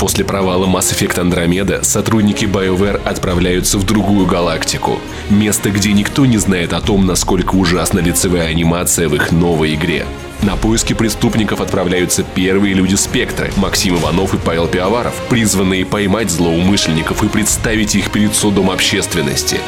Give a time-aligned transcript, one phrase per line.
[0.00, 4.98] После провала Mass Effect Andromeda сотрудники BioWare отправляются в другую галактику.
[5.28, 10.06] Место, где никто не знает о том, насколько ужасна лицевая анимация в их новой игре.
[10.40, 17.22] На поиски преступников отправляются первые люди Спектра– Максим Иванов и Павел Пиаваров, призванные поймать злоумышленников
[17.22, 19.60] и представить их перед судом общественности.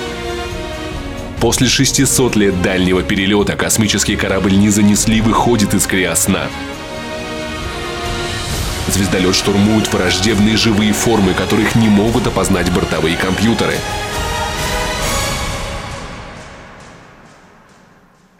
[1.43, 6.49] После 600 лет дальнего перелета космический корабль не занесли выходит из криосна.
[8.93, 13.73] Звездолет штурмуют враждебные живые формы, которых не могут опознать бортовые компьютеры.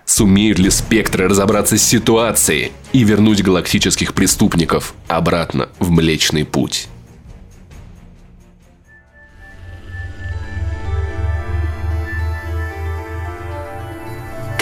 [0.05, 6.87] Сумеют ли спектры разобраться с ситуацией и вернуть галактических преступников обратно в Млечный Путь?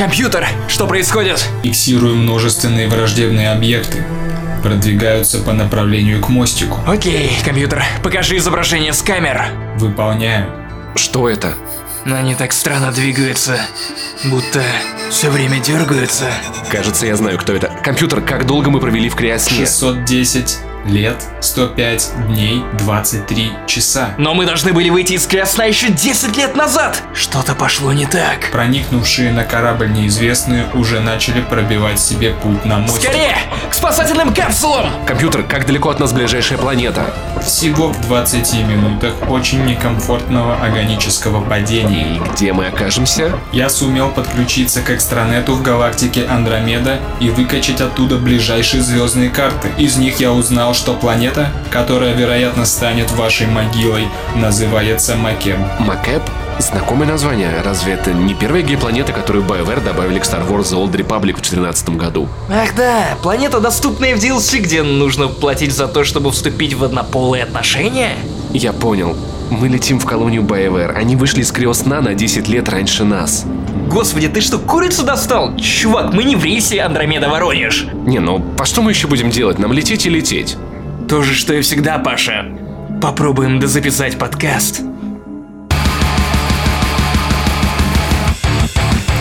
[0.01, 1.47] Компьютер, что происходит?
[1.63, 4.03] Фиксируем множественные враждебные объекты.
[4.63, 6.81] Продвигаются по направлению к мостику.
[6.87, 9.43] Окей, компьютер, покажи изображение с камер.
[9.77, 10.51] Выполняю.
[10.95, 11.53] Что это?
[12.07, 13.61] Но они так странно двигаются,
[14.25, 14.63] будто
[15.11, 16.33] все время дергаются.
[16.73, 17.71] Кажется, я знаю, кто это.
[17.85, 19.59] Компьютер, как долго мы провели в криосне?
[19.59, 24.15] 610 лет, 105 дней, 23 часа.
[24.19, 27.03] Но мы должны были выйти из Крясна еще 10 лет назад.
[27.15, 28.51] Что-то пошло не так.
[28.53, 33.03] Проникнувшие на корабль неизвестные уже начали пробивать себе путь на мост.
[33.03, 33.37] Скорее,
[33.69, 34.91] к спасательным капсулам!
[35.07, 37.15] Компьютер, как далеко от нас ближайшая планета?
[37.45, 42.17] Всего в 20 минутах очень некомфортного органического падения.
[42.17, 43.33] И где мы окажемся?
[43.53, 49.71] Я сумел подключиться к экстранету в галактике Андромеда и выкачать оттуда ближайшие звездные карты.
[49.79, 55.59] Из них я узнал, что планета, которая, вероятно, станет вашей могилой, называется Макеб.
[55.79, 56.23] Макэп?
[56.59, 57.63] Знакомое название.
[57.63, 61.41] Разве это не первая гей-планета, которую BioWare добавили к Star Wars The Old Republic в
[61.41, 62.29] 2014 году?
[62.51, 67.45] Ах да, планета, доступная в DLC, где нужно платить за то, чтобы вступить в однополые
[67.45, 68.15] отношения?
[68.53, 69.17] Я понял.
[69.51, 70.93] Мы летим в колонию BioWare.
[70.93, 73.45] Они вышли из криосна на 10 лет раньше нас.
[73.89, 75.57] Господи, ты что, курицу достал?
[75.57, 77.89] Чувак, мы не в рейсе Андромеда Воронеж.
[78.07, 79.59] Не, ну по что мы еще будем делать?
[79.59, 80.57] Нам лететь и лететь.
[81.09, 82.47] То же, что и всегда, Паша.
[83.03, 84.83] Попробуем дозаписать подкаст.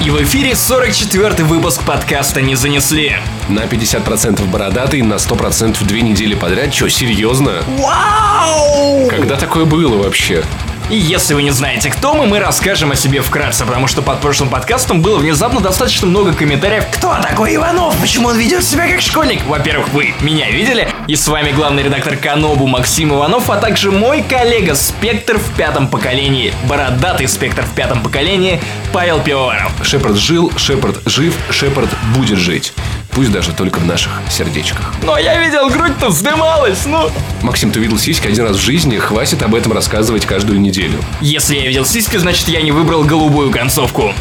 [0.10, 3.18] И в эфире 44-й выпуск подкаста «Не занесли».
[3.48, 6.72] На 50% бородатый, на 100% две недели подряд.
[6.72, 7.62] Че, серьезно?
[7.68, 9.08] Вау!
[9.08, 10.44] Когда такое было вообще?
[10.90, 14.22] И если вы не знаете, кто мы, мы расскажем о себе вкратце, потому что под
[14.22, 16.86] прошлым подкастом было внезапно достаточно много комментариев.
[16.92, 17.96] Кто такой Иванов?
[18.02, 19.46] Почему он ведет себя как школьник?
[19.46, 24.24] Во-первых, вы меня видели, и с вами главный редактор Канобу Максим Иванов, а также мой
[24.24, 28.60] коллега Спектр в пятом поколении, бородатый Спектр в пятом поколении,
[28.92, 29.72] Павел Пивоваров.
[29.84, 32.74] Шепард жил, Шепард жив, Шепард будет жить.
[33.12, 34.94] Пусть даже только в наших сердечках.
[35.04, 37.10] Но я видел, грудь-то вздымалась, ну...
[37.42, 41.00] Максим, ты видел сиськи один раз в жизни, хватит об этом рассказывать каждую неделю.
[41.22, 44.14] Если я видел сиськи, значит я не выбрал голубую концовку.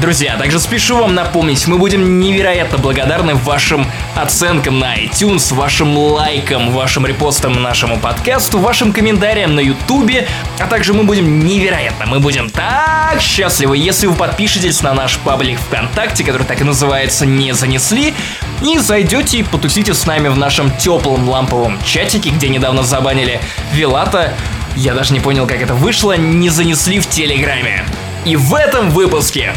[0.00, 6.70] Друзья, также спешу вам напомнить, мы будем невероятно благодарны вашим оценкам на iTunes, вашим лайкам,
[6.70, 10.26] вашим репостам нашему подкасту, вашим комментариям на ютубе,
[10.58, 15.58] а также мы будем невероятно, мы будем так счастливы, если вы подпишетесь на наш паблик
[15.60, 18.14] ВКонтакте, который так и называется «Не занесли»,
[18.62, 23.38] и зайдете и потусите с нами в нашем теплом ламповом чатике, где недавно забанили
[23.74, 24.32] Вилата,
[24.76, 27.84] я даже не понял, как это вышло, не занесли в Телеграме.
[28.24, 29.54] И в этом выпуске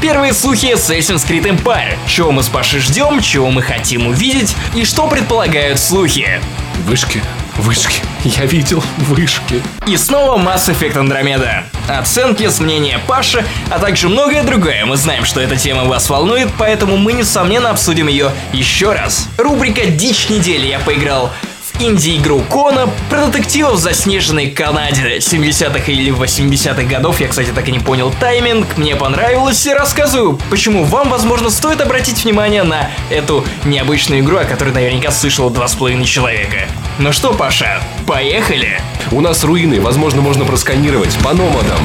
[0.00, 1.98] Первые слухи Assassin's Creed Empire.
[2.06, 6.40] Чего мы с Пашей ждем, чего мы хотим увидеть и что предполагают слухи.
[6.86, 7.20] Вышки,
[7.56, 9.60] вышки, я видел вышки.
[9.88, 11.64] И снова Mass Effect Andromeda.
[11.88, 14.86] Оценки, мнения Паши, а также многое другое.
[14.86, 19.26] Мы знаем, что эта тема вас волнует, поэтому мы, несомненно, обсудим ее еще раз.
[19.36, 21.32] Рубрика «Дичь недели» я поиграл
[21.80, 27.72] инди-игру Кона, про детективов в заснеженной Канаде 70-х или 80-х годов, я, кстати, так и
[27.72, 33.44] не понял тайминг, мне понравилось и рассказываю, почему вам, возможно, стоит обратить внимание на эту
[33.64, 36.68] необычную игру, о которой наверняка слышало два с половиной человека.
[36.98, 38.80] Ну что, Паша, поехали?
[39.10, 41.78] У нас руины, возможно, можно просканировать по номадам.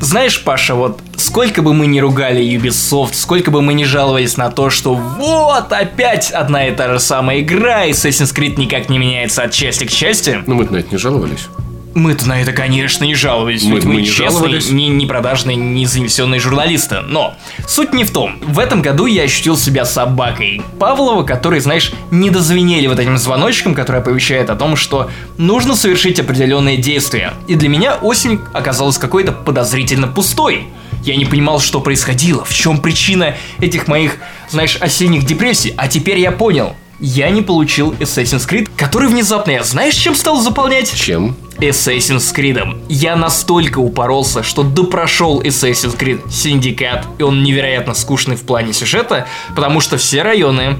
[0.00, 4.50] Знаешь, Паша, вот сколько бы мы ни ругали Ubisoft, сколько бы мы ни жаловались на
[4.50, 8.98] то, что вот опять одна и та же самая игра, и Assassin's Creed никак не
[8.98, 10.42] меняется от части к части.
[10.46, 11.48] Ну мы на это не жаловались.
[11.96, 13.64] Мы-то на это, конечно, не жаловались.
[13.64, 14.70] Мы- мы мы, не честные, жаловались.
[14.70, 17.00] не, не продажные, не занесенные журналисты.
[17.00, 17.34] Но
[17.66, 18.38] суть не в том.
[18.42, 23.74] В этом году я ощутил себя собакой Павлова, который, знаешь, не дозвенели вот этим звоночком,
[23.74, 27.32] который оповещает о том, что нужно совершить определенные действия.
[27.48, 30.66] И для меня осень оказалась какой-то подозрительно пустой.
[31.02, 34.16] Я не понимал, что происходило, в чем причина этих моих,
[34.50, 35.72] знаешь, осенних депрессий.
[35.78, 36.76] А теперь я понял.
[36.98, 40.94] Я не получил Assassin's Creed, который внезапно, я знаешь, чем стал заполнять?
[40.94, 41.36] Чем?
[41.58, 42.84] Assassin's Creed.
[42.88, 49.26] Я настолько упоролся, что допрошел Assassin's Creed Syndicate, и он невероятно скучный в плане сюжета,
[49.54, 50.78] потому что все районы,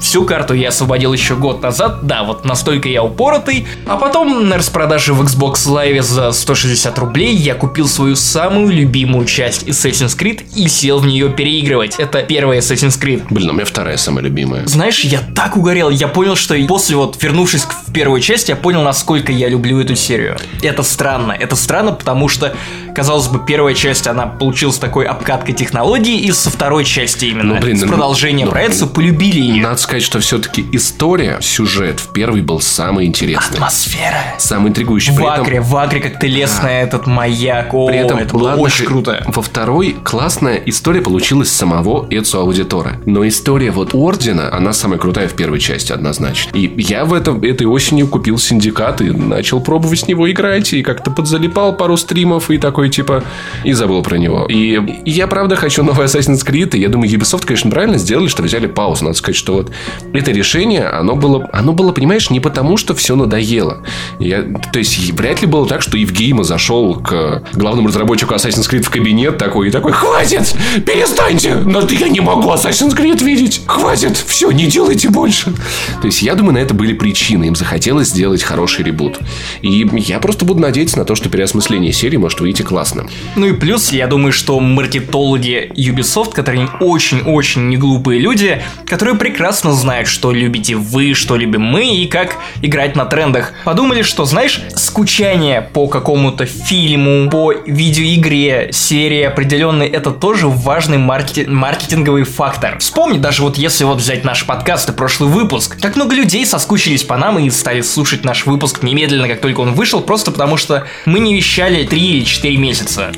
[0.00, 4.56] всю карту я освободил еще год назад, да, вот настолько я упоротый, а потом на
[4.58, 10.42] распродаже в Xbox Live за 160 рублей я купил свою самую любимую часть Assassin's Creed
[10.54, 11.96] и сел в нее переигрывать.
[11.98, 13.24] Это первая Assassin's Creed.
[13.30, 14.66] Блин, у меня вторая самая любимая.
[14.66, 18.56] Знаешь, я так угорел, я понял, что после вот, вернувшись к- в первую часть, я
[18.56, 20.36] понял, насколько я люблю эту серию.
[20.62, 22.54] Это странно, это странно, потому что,
[22.96, 27.60] казалось бы, первая часть, она получилась такой обкаткой технологий, и со второй части именно, Ну,
[27.60, 29.62] блин, с ну, продолжением ну, проекта, полюбили ее.
[29.62, 33.56] Надо сказать, что все-таки история, сюжет в первый был самый интересный.
[33.56, 34.16] Атмосфера.
[34.38, 35.12] Самый интригующий.
[35.12, 38.18] В При этом- Акре, в Акре, как ты лез на этот маяк, о, При этом,
[38.18, 39.22] это было ладно, очень круто.
[39.26, 42.98] Во второй классная история получилась самого Эцио Аудиторе.
[43.04, 46.56] Но история вот Ордена, она самая крутая в первой части, однозначно.
[46.56, 50.72] И я в этом, этой осенью купил Синдикат и начал пробовать с него играть.
[50.72, 53.24] И как-то подзалипал пару стримов и такой типа...
[53.64, 54.46] И забыл про него.
[54.48, 56.76] И я, правда, хочу новый Assassin's Creed.
[56.76, 59.04] И я думаю, Ubisoft, конечно, правильно сделали, что взяли паузу.
[59.04, 59.72] Надо сказать, что вот
[60.12, 63.82] это решение, оно было, оно было, понимаешь, не потому, что все надоело.
[64.18, 68.82] Я, то есть, вряд ли было так, что Евгейма зашел к главному разработчику Assassin's Creed
[68.82, 70.54] в кабинет такой и такой, хватит,
[70.84, 75.52] перестаньте, но я не могу Assassin's Creed видеть, хватит, все, не делайте больше.
[76.00, 79.18] То есть, я думаю, на это были причины, им захотелось сделать хороший ребут.
[79.62, 83.06] И я просто буду надеяться на то, что переосмысление серии может выйти классно.
[83.36, 89.72] Ну и плюс, я думаю, что маркетологи Ubisoft, которые очень-очень не глупые люди, которые прекрасно
[89.72, 94.60] знают, что любите вы, что любим мы и как играть на трендах, подумали, что, знаешь,
[94.74, 102.78] скучание по какому-то фильму, по видеоигре, серии определенной, это тоже важный маркет- маркетинговый фактор.
[102.78, 107.04] Вспомни, даже вот если вот взять наш подкаст и прошлый выпуск, как много людей соскучились
[107.04, 110.86] по нам и стали слушать наш выпуск немедленно, как только он вышел, просто потому что
[111.06, 112.65] мы не вещали 3 или 4 месяца.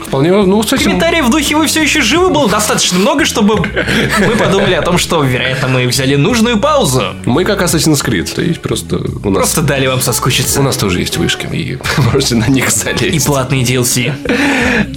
[0.06, 4.36] Вполне, ну, кстати, Комментариев в духе «Вы все еще живы» было достаточно много, чтобы мы
[4.36, 7.14] подумали о том, что, вероятно, мы взяли нужную паузу.
[7.24, 9.38] мы как Assassin's Creed, то есть просто у нас...
[9.38, 10.60] Просто дали вам соскучиться.
[10.60, 11.78] У нас тоже есть вышки, и
[12.12, 13.26] можете на них И залезть.
[13.26, 14.12] платные DLC.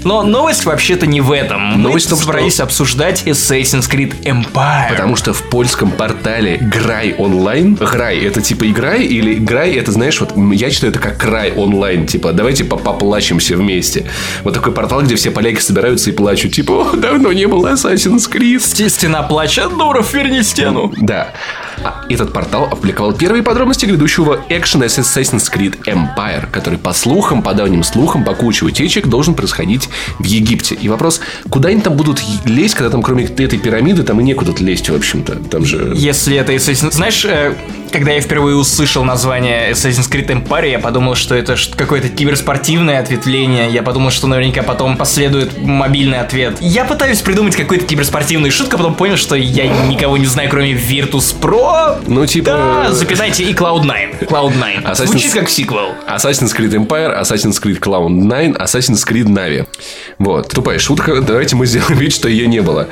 [0.04, 1.82] Но новость вообще-то не в этом.
[1.82, 4.90] Новость Мы том, что- собрались обсуждать Assassin's Creed Empire.
[4.90, 10.20] Потому что в польском портале Грай онлайн, Грай это типа играй или Грай это знаешь
[10.20, 14.06] вот я читаю это как Край онлайн типа давайте по- поплачемся вместе.
[14.44, 18.30] Вот такой портал, где все поляки собираются и плачут типа «О, давно не было Assassin's
[18.32, 18.60] Creed.
[18.60, 20.92] Сте- Стена плача, Дуров, верни стену.
[20.98, 21.34] Да.
[21.84, 27.54] А Этот портал опубликовал первые подробности грядущего экшена Assassin's Creed Empire, который, по слухам, по
[27.54, 29.90] давним слухам, по куче утечек, должен происходить
[30.20, 30.76] в Египте.
[30.76, 34.54] И вопрос, куда они там будут лезть, когда там кроме этой пирамиды, там и некуда
[34.60, 35.36] лезть, в общем-то.
[35.50, 35.94] Там же...
[35.96, 36.92] Если это Assassin's...
[36.92, 37.56] Знаешь, э,
[37.92, 43.70] когда я впервые услышал название Assassin's Creed Empire, я подумал, что это какое-то киберспортивное ответвление.
[43.72, 46.58] Я подумал, что наверняка потом последует мобильный ответ.
[46.60, 50.74] Я пытаюсь придумать какую-то киберспортивную шутку, а потом понял, что я никого не знаю, кроме
[50.74, 51.71] Virtus Pro.
[52.08, 52.46] Ну, типа...
[52.86, 54.28] Да, запятайте и Cloud9.
[54.28, 54.84] Cloud9.
[54.86, 55.90] Assassin's- Звучит как сиквел.
[56.08, 59.68] Assassin's Creed Empire, Assassin's Creed Cloud 9, Assassin's Creed Na'Vi.
[60.20, 60.50] Вот.
[60.50, 61.22] Тупая шутка.
[61.22, 62.88] Давайте мы сделаем вид, что ее не было.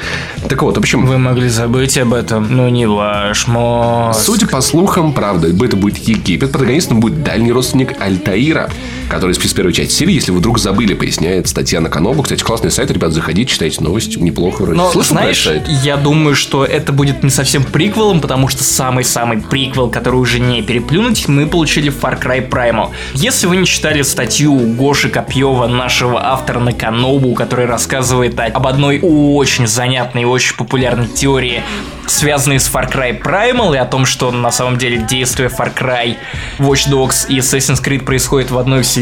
[0.48, 4.20] Так вот, в общем, Вы могли забыть об этом, но не ваш мозг.
[4.22, 6.52] Судя по слухам, правда, это будет Египет.
[6.52, 8.70] Протагонистом будет дальний родственник Альтаира,
[9.10, 10.14] который спит с первой части серии.
[10.14, 12.24] Если вы вдруг забыли, поясняет Татьяна Канобу.
[12.24, 14.18] Кстати, классный сайт, ребят, заходите, читайте новости.
[14.18, 14.78] Неплохо вроде.
[14.78, 15.68] Но, Слышал знаешь, сайт?
[15.68, 20.62] я думаю, что это будет не совсем приквелом, потому что самый-самый приквел, который уже не
[20.62, 22.90] переплюнуть, мы получили в Far Cry Primal.
[23.16, 28.68] Если вы не читали статью Гоши Копьева, нашего автора на Канобу, который рассказывает о- об
[28.68, 31.64] одной очень занятной и очень популярной теории,
[32.08, 36.18] связанной с Far Cry Primal, и о том, что на самом деле действие Far Cry,
[36.60, 38.99] Watch Dogs и Assassin's Creed происходит в одной вселенной,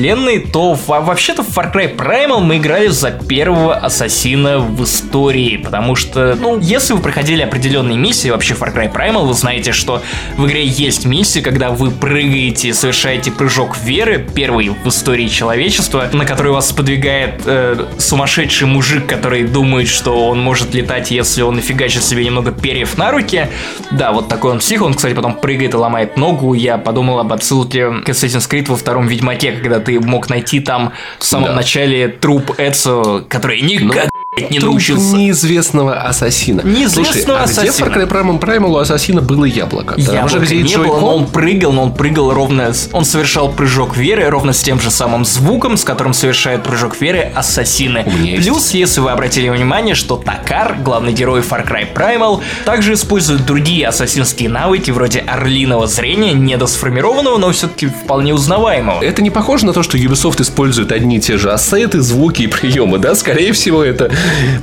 [0.51, 5.95] то во- вообще-то в Far Cry Primal мы играли за первого ассасина в истории, потому
[5.95, 10.01] что, ну, если вы проходили определенные миссии, вообще Far Cry Primal, вы знаете, что
[10.37, 16.25] в игре есть миссии, когда вы прыгаете, совершаете прыжок веры, первый в истории человечества, на
[16.25, 22.03] который вас подвигает э, сумасшедший мужик, который думает, что он может летать, если он нафигачит
[22.03, 23.47] себе немного перьев на руки.
[23.91, 26.53] Да, вот такой он псих, он, кстати, потом прыгает и ломает ногу.
[26.53, 30.91] Я подумал об отсылке к Assassin's Creed во втором Ведьмаке, когда ты мог найти там
[31.17, 31.55] в самом Да.
[31.55, 34.09] начале труп Эцо, который блядь,
[34.49, 35.15] не Труп научился.
[35.15, 36.61] неизвестного ассасина.
[36.61, 37.85] Неизвестного Слушай, а где в ассасина?
[37.87, 39.95] Far Cry Primal, Primal у ассасина было яблоко?
[39.95, 42.73] Там Яблока же, где и не было, но он прыгал, но он прыгал ровно...
[42.73, 46.99] с- Он совершал прыжок веры ровно с тем же самым звуком, с которым совершают прыжок
[47.01, 48.03] веры ассасины.
[48.05, 48.43] У меня есть.
[48.43, 53.87] Плюс, если вы обратили внимание, что Такар, главный герой Far Cry Primal, также использует другие
[53.87, 59.01] ассасинские навыки, вроде орлиного зрения, недосформированного, но все-таки вполне узнаваемого.
[59.03, 62.47] Это не похоже на то, что Ubisoft использует одни и те же ассеты, звуки и
[62.47, 63.15] приемы, да?
[63.15, 64.11] Скорее всего, это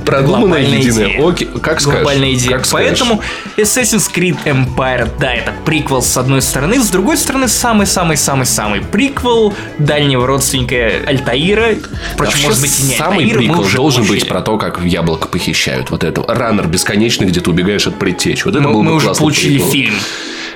[0.05, 1.27] продуманная единая.
[1.27, 2.01] Окей, как скажешь.
[2.01, 2.57] Глобальная идея.
[2.57, 2.67] как.
[2.71, 3.21] Поэтому
[3.57, 10.27] Assassin's Creed Empire, да, это приквел с одной стороны, с другой стороны, самый-самый-самый-самый приквел дальнего
[10.27, 11.75] родственника Альтаира.
[12.13, 14.19] Впрочем, может быть, и не самый Альтаира, уже должен получили.
[14.19, 15.91] быть про то, как яблоко похищают.
[15.91, 16.23] Вот это.
[16.27, 18.45] Раннер бесконечный, где ты убегаешь от предтеч.
[18.45, 19.95] Вот это Мы, был мы уже получили фильм,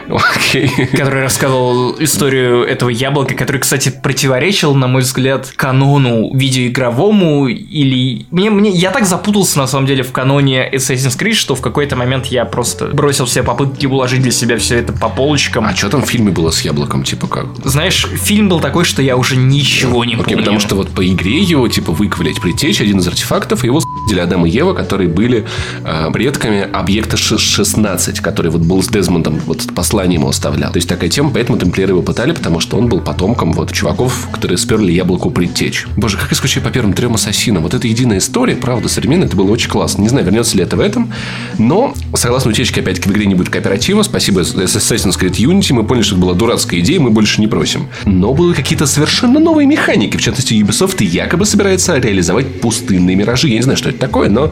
[0.10, 0.70] Окей.
[0.92, 8.26] который рассказывал историю этого яблока, который, кстати, противоречил, на мой взгляд, канону видеоигровому или...
[8.32, 8.72] Мне, мне...
[8.72, 12.46] Я так запутался, на самом деле, в каноне Assassin's Creed, что в какой-то момент я
[12.46, 15.66] просто бросил все попытки уложить для себя все это по полочкам.
[15.66, 17.04] А что там в фильме было с яблоком?
[17.04, 17.48] Типа как?
[17.64, 20.38] Знаешь, фильм был такой, что я уже ничего не Окей, помню.
[20.40, 24.46] потому что вот по игре его, типа, выковырять предтечь, один из артефактов, его с***ли Адам
[24.46, 25.46] и Ева, которые были
[25.84, 29.62] э, предками объекта Ш- 16, который вот был с Дезмондом, вот
[30.00, 30.72] послание ему оставлял.
[30.72, 34.30] То есть такая тема, поэтому тамплиеры его пытали, потому что он был потомком вот чуваков,
[34.32, 35.88] которые сперли яблоку предтечь.
[35.98, 37.64] Боже, как я скучаю по первым трем ассасинам.
[37.64, 40.02] Вот это единая история, правда, современная, это было очень классно.
[40.02, 41.12] Не знаю, вернется ли это в этом,
[41.58, 44.04] но, согласно утечке, опять-таки, в игре не будет кооператива.
[44.04, 47.90] Спасибо Assassin's Creed Unity, мы поняли, что это была дурацкая идея, мы больше не просим.
[48.06, 50.16] Но были какие-то совершенно новые механики.
[50.16, 53.50] В частности, Ubisoft якобы собирается реализовать пустынные миражи.
[53.50, 54.50] Я не знаю, что это такое, но...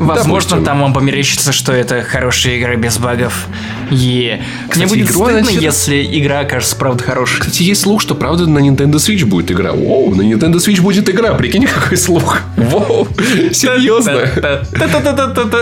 [0.00, 0.64] Возможно, допустим.
[0.64, 3.46] там вам померещится, что это хорошая игра без багов.
[3.90, 4.38] Е.
[4.38, 7.40] Мне Кстати, будет игру стыдно, анонсировали- если игра окажется правда хорошей.
[7.40, 9.72] Кстати, есть слух, что правда на Nintendo Switch будет игра.
[9.72, 11.34] Воу, на Nintendo Switch будет игра.
[11.34, 12.40] Прикинь, какой слух.
[12.56, 13.06] Воу,
[13.52, 14.22] серьезно.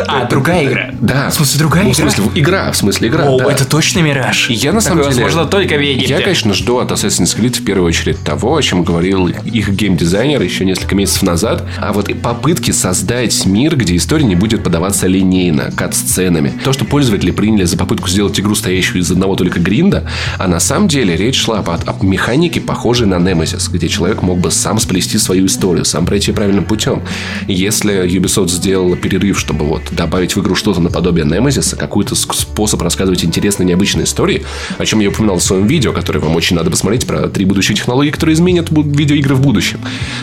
[0.09, 0.91] А, другая игра.
[1.01, 1.31] Да.
[1.31, 1.93] В смысле, другая Ну, игра?
[1.93, 3.25] В смысле, игра, в смысле, игра.
[3.39, 3.53] Да.
[3.53, 4.51] это точно Мираж.
[4.51, 5.15] Я на самом деле...
[5.25, 5.81] возможно только в.
[5.81, 10.41] Я, конечно, жду от Assassin's Creed в первую очередь того, о чем говорил их геймдизайнер
[10.43, 11.65] еще несколько месяцев назад.
[11.79, 16.53] А вот попытки создать мир, где история не будет подаваться линейно, кат-сценами.
[16.65, 20.05] То, что пользователи приняли за попытку сделать игру, стоящую из одного только гринда,
[20.39, 24.51] а на самом деле речь шла об, механике, похожей на Nemesis, где человек мог бы
[24.51, 27.03] сам сплести свою историю, сам пройти правильным путем.
[27.47, 33.25] Если Ubisoft сделала перерыв, чтобы вот добавить в игру что-то наподобие Nemesis, какой-то способ рассказывать
[33.25, 34.45] интересные, необычные истории,
[34.79, 37.77] о чем я упоминал в своем видео, которое вам очень надо посмотреть, про три будущие
[37.77, 39.81] технологии, которые изменят видеоигры в будущем,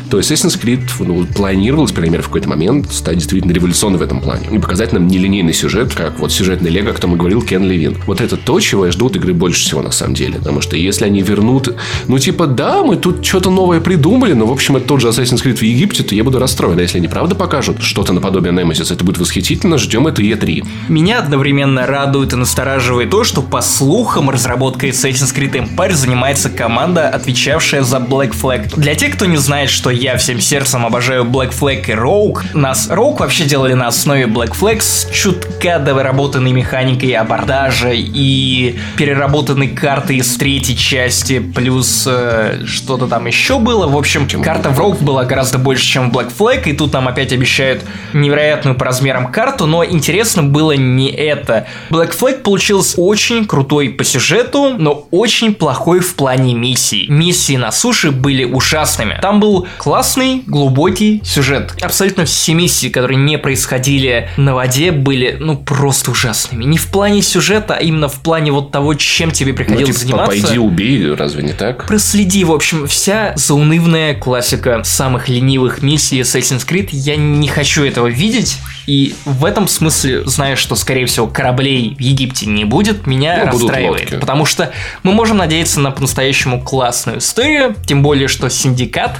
[0.10, 4.48] то Assassin's Creed ну, планировалось, мере, в какой-то момент стать действительно революционной в этом плане.
[4.52, 7.98] И показать нам нелинейный сюжет, как вот сюжетный Лего, о котором говорил Кен Левин.
[8.06, 10.40] Вот это то, чего я жду от игры больше всего, на самом деле.
[10.40, 11.76] Потому что если они вернут...
[12.08, 15.44] Ну, типа, да, мы тут что-то новое придумали, но, в общем, это тот же Assassin's
[15.44, 16.80] Creed в Египте, то я буду расстроен.
[16.80, 19.78] А если они правда покажут что-то наподобие Nemesis, это будет восхитительно.
[19.78, 20.66] Ждем это E3.
[20.90, 27.10] Меня одновременно радует и настораживает то, что, по слухам, разработкой Assassin's Creed Empire занимается команда,
[27.10, 28.74] отвечавшая за Black Flag.
[28.76, 32.90] Для тех, кто не знает, что я всем сердцем обожаю Black Flag и Rogue, нас
[32.90, 38.63] Rogue вообще делали на основе Black Flag с чутка доработанной механикой абордажа и
[38.98, 43.88] переработанной картой из третьей части, плюс э, что-то там еще было.
[43.88, 47.08] В общем, карта в Rogue была гораздо больше, чем в Black Flag, и тут нам
[47.08, 51.68] опять обещают невероятную по размерам карту, но интересно было не это.
[51.90, 57.08] Black Flag получился очень крутой по сюжету, но очень плохой в плане миссий.
[57.10, 59.20] Миссии на суше были ужасными.
[59.22, 61.74] Там был классный, глубокий сюжет.
[61.82, 66.64] Абсолютно все миссии, которые не происходили на воде, были, ну, просто ужасными.
[66.64, 70.00] Не в плане сюжета, а именно в плане вот того, чем тебе Ну, приходилось типа,
[70.00, 70.42] заниматься.
[70.42, 71.86] пойди убей, разве не так?
[71.88, 76.90] Проследи, в общем, вся заунывная классика самых ленивых миссий Assassin's Creed.
[76.92, 78.58] Я не хочу этого видеть.
[78.86, 83.52] И в этом смысле, зная, что, скорее всего, кораблей в Египте не будет, меня Ну,
[83.52, 84.20] расстраивает.
[84.20, 87.76] Потому что мы можем надеяться на по-настоящему классную историю.
[87.86, 89.18] Тем более, что Синдикат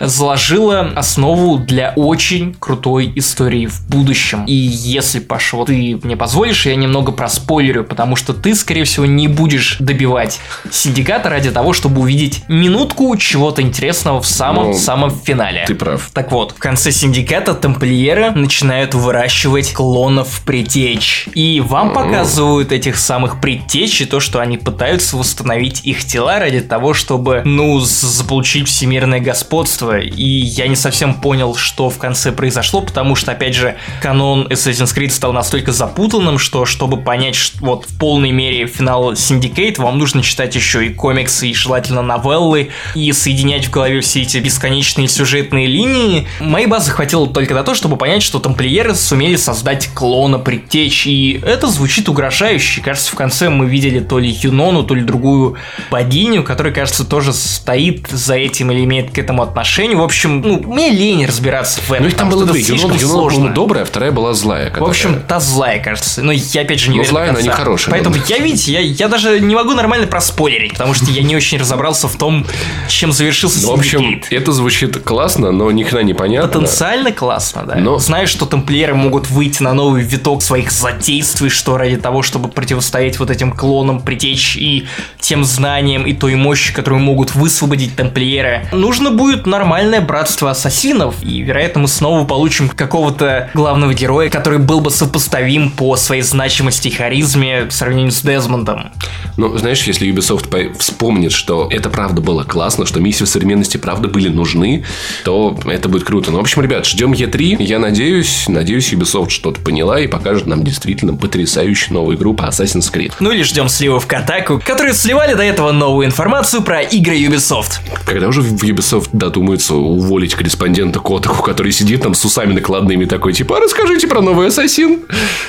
[0.00, 4.44] заложила основу для очень крутой истории в будущем.
[4.46, 9.06] И если, Паша, вот ты мне позволишь, я немного проспойлерю, потому что ты, скорее всего,
[9.06, 10.40] не будешь добивать
[10.70, 15.64] Синдиката ради того, чтобы увидеть минутку чего-то интересного в самом-самом финале.
[15.68, 16.10] Ты прав.
[16.12, 21.28] Так вот, в конце Синдиката тамплиеры начинают выращивать клонов предтеч.
[21.34, 26.60] И вам показывают этих самых предтеч и то, что они пытаются восстановить их тела ради
[26.60, 30.00] того, чтобы, ну, заполучить всемирное господство.
[30.00, 34.46] И я не совсем понял, что в конце произошло произошло, потому что, опять же, канон
[34.48, 39.80] Assassin's Creed стал настолько запутанным, что чтобы понять что, вот в полной мере финал Syndicate,
[39.80, 44.38] вам нужно читать еще и комиксы, и желательно новеллы, и соединять в голове все эти
[44.38, 46.26] бесконечные сюжетные линии.
[46.40, 51.40] Моей базы хватило только на то, чтобы понять, что тамплиеры сумели создать клона предтеч, и
[51.44, 52.80] это звучит угрожающе.
[52.80, 55.56] Кажется, в конце мы видели то ли Юнону, то ли другую
[55.90, 59.96] богиню, которая, кажется, тоже стоит за этим или имеет к этому отношение.
[59.96, 62.04] В общем, ну, мне лень разбираться в этом.
[62.04, 62.60] Ну, их там было две.
[62.60, 64.66] Юнона, Юнона добрая, а вторая была злая.
[64.70, 64.86] Которая...
[64.86, 66.22] В общем, та злая, кажется.
[66.22, 67.92] Но я, опять же, не Но уверен злая, она не хорошая.
[67.92, 71.58] Поэтому я, видите, я, я даже не могу нормально проспойлерить, потому что я не очень
[71.58, 72.46] разобрался в том,
[72.88, 76.48] чем завершился ну, В общем, это звучит классно, но ни хрена не понятно.
[76.48, 77.74] Потенциально классно, да.
[77.76, 77.98] Но...
[77.98, 83.18] Знаю, что тамплиеры могут выйти на новый виток своих затействий, что ради того, чтобы противостоять
[83.18, 84.86] вот этим клонам, притечь и
[85.20, 91.42] тем знаниям и той мощи, которую могут высвободить тамплиеры, нужно будет нормальное братство ассасинов, и,
[91.42, 96.90] вероятно, мы снова получим какого-то главного героя, который был бы сопоставим по своей значимости и
[96.90, 98.90] харизме в сравнении с Дезмондом.
[99.36, 104.06] Ну, знаешь, если Ubisoft вспомнит, что это правда было классно, что миссии в современности правда
[104.06, 104.84] были нужны,
[105.24, 106.30] то это будет круто.
[106.30, 107.56] Ну, в общем, ребят, ждем E3.
[107.62, 112.92] Я надеюсь, надеюсь, Ubisoft что-то поняла и покажет нам действительно потрясающую новую игру по Assassin's
[112.92, 113.12] Creed.
[113.18, 117.80] Ну или ждем сливов Катаку, которые сливали до этого новую информацию про игры Ubisoft.
[118.04, 123.32] Когда уже в Ubisoft додумаются уволить корреспондента Котаку, который сидит там с усами накладными такой,
[123.32, 125.00] типа, а расскажите про новый Ассасин.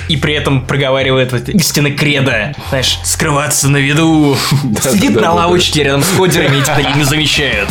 [0.07, 4.35] И при этом проговаривает истинно кредо, знаешь, скрываться на виду.
[4.81, 7.69] Сидит на лавочке рядом с кодерами и тебя не замечают.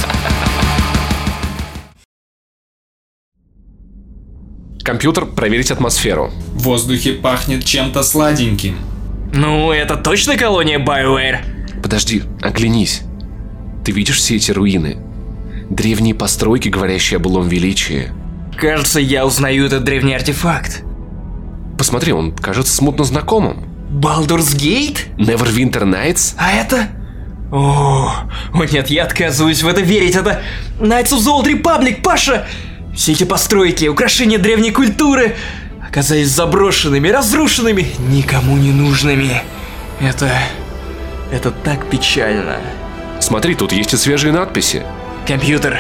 [4.83, 6.31] Компьютер, проверить атмосферу.
[6.53, 8.77] В воздухе пахнет чем-то сладеньким.
[9.33, 11.83] Ну, это точно колония BioWare?
[11.83, 13.03] Подожди, оглянись.
[13.85, 14.99] Ты видишь все эти руины?
[15.71, 18.11] Древние постройки, говорящие о былом величии.
[18.57, 20.85] Кажется, я узнаю этот древний артефакт.
[21.79, 23.65] Посмотри, он кажется смутно знакомым.
[23.95, 25.07] Baldur's Gate?
[25.19, 26.35] Neverwinter Nights?
[26.37, 26.89] А это?
[27.53, 28.11] О,
[28.53, 30.17] о нет, я отказываюсь в это верить.
[30.17, 30.43] Это
[30.81, 32.45] Knights of the Old Republic, Паша!
[32.97, 35.37] Все эти постройки, украшения древней культуры
[35.87, 39.43] оказались заброшенными, разрушенными, никому не нужными.
[40.01, 40.29] Это...
[41.31, 42.57] это так печально.
[43.21, 44.83] Смотри, тут есть и свежие надписи.
[45.25, 45.79] Компьютер,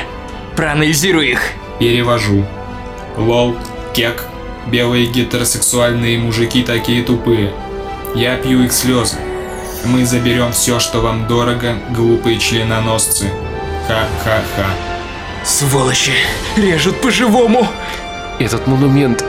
[0.54, 1.40] проанализируй их.
[1.80, 2.46] Перевожу.
[3.16, 3.56] Лол,
[3.92, 4.24] кек,
[4.68, 7.52] белые гетеросексуальные мужики такие тупые.
[8.14, 9.16] Я пью их слезы.
[9.84, 13.28] Мы заберем все, что вам дорого, глупые членоносцы.
[13.88, 14.66] Ха-ха-ха.
[15.44, 16.12] Сволочи,
[16.56, 17.66] режут по-живому.
[18.38, 19.24] Этот монумент,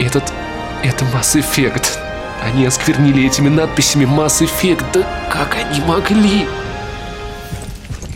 [0.00, 0.32] этот,
[0.82, 1.96] это Mass Effect.
[2.42, 4.84] Они осквернили этими надписями Mass Effect.
[4.92, 6.48] Да как они могли?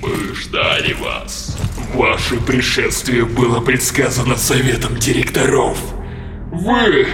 [0.03, 1.57] Мы ждали вас.
[1.95, 5.79] Ваше пришествие было предсказано советом директоров.
[6.51, 7.07] Вы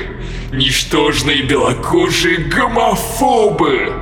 [0.53, 3.93] ничтожные белокожие гомофобы,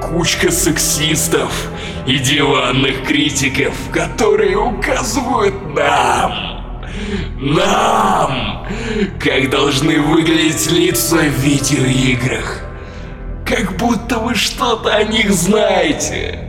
[0.00, 1.68] кучка сексистов
[2.06, 6.84] и диванных критиков, которые указывают нам,
[7.38, 8.66] нам,
[9.18, 12.62] как должны выглядеть лица в видеоиграх.
[13.44, 16.44] Как будто вы что-то о них знаете.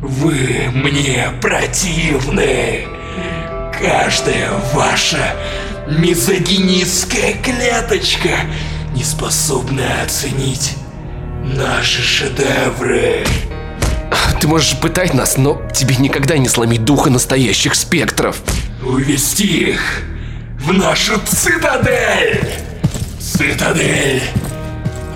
[0.00, 2.88] Вы мне противны.
[3.80, 5.36] Каждая ваша
[5.88, 8.30] мизогинистская клеточка
[8.94, 10.76] не способна оценить
[11.44, 13.24] наши шедевры.
[14.40, 18.42] Ты можешь пытать нас, но тебе никогда не сломить духа настоящих спектров.
[18.84, 20.02] Увести их
[20.58, 22.40] в нашу цитадель.
[23.20, 24.22] Цитадель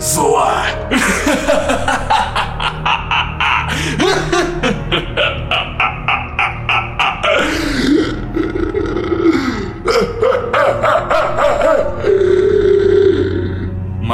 [0.00, 0.64] зла.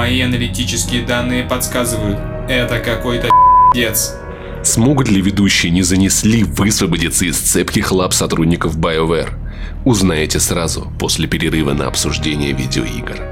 [0.03, 3.29] Мои аналитические данные подсказывают, это какой-то
[3.73, 4.17] дец.
[4.65, 9.31] Смогут ли ведущие не занесли высвободиться из цепких лап сотрудников BioWare?
[9.85, 13.32] Узнаете сразу после перерыва на обсуждение видеоигр.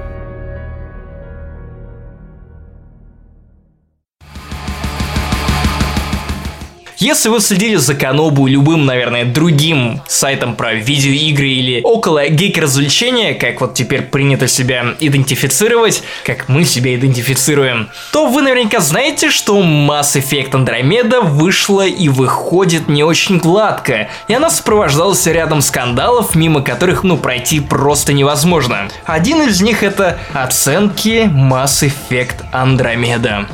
[7.00, 13.32] Если вы следили за Канобу и любым, наверное, другим сайтом про видеоигры или около гейк-развлечения,
[13.32, 19.62] как вот теперь принято себя идентифицировать, как мы себя идентифицируем, то вы наверняка знаете, что
[19.62, 26.60] Mass Effect Andromeda вышла и выходит не очень гладко, и она сопровождалась рядом скандалов, мимо
[26.60, 28.90] которых, ну, пройти просто невозможно.
[29.06, 33.46] Один из них это оценки Mass Effect Andromeda.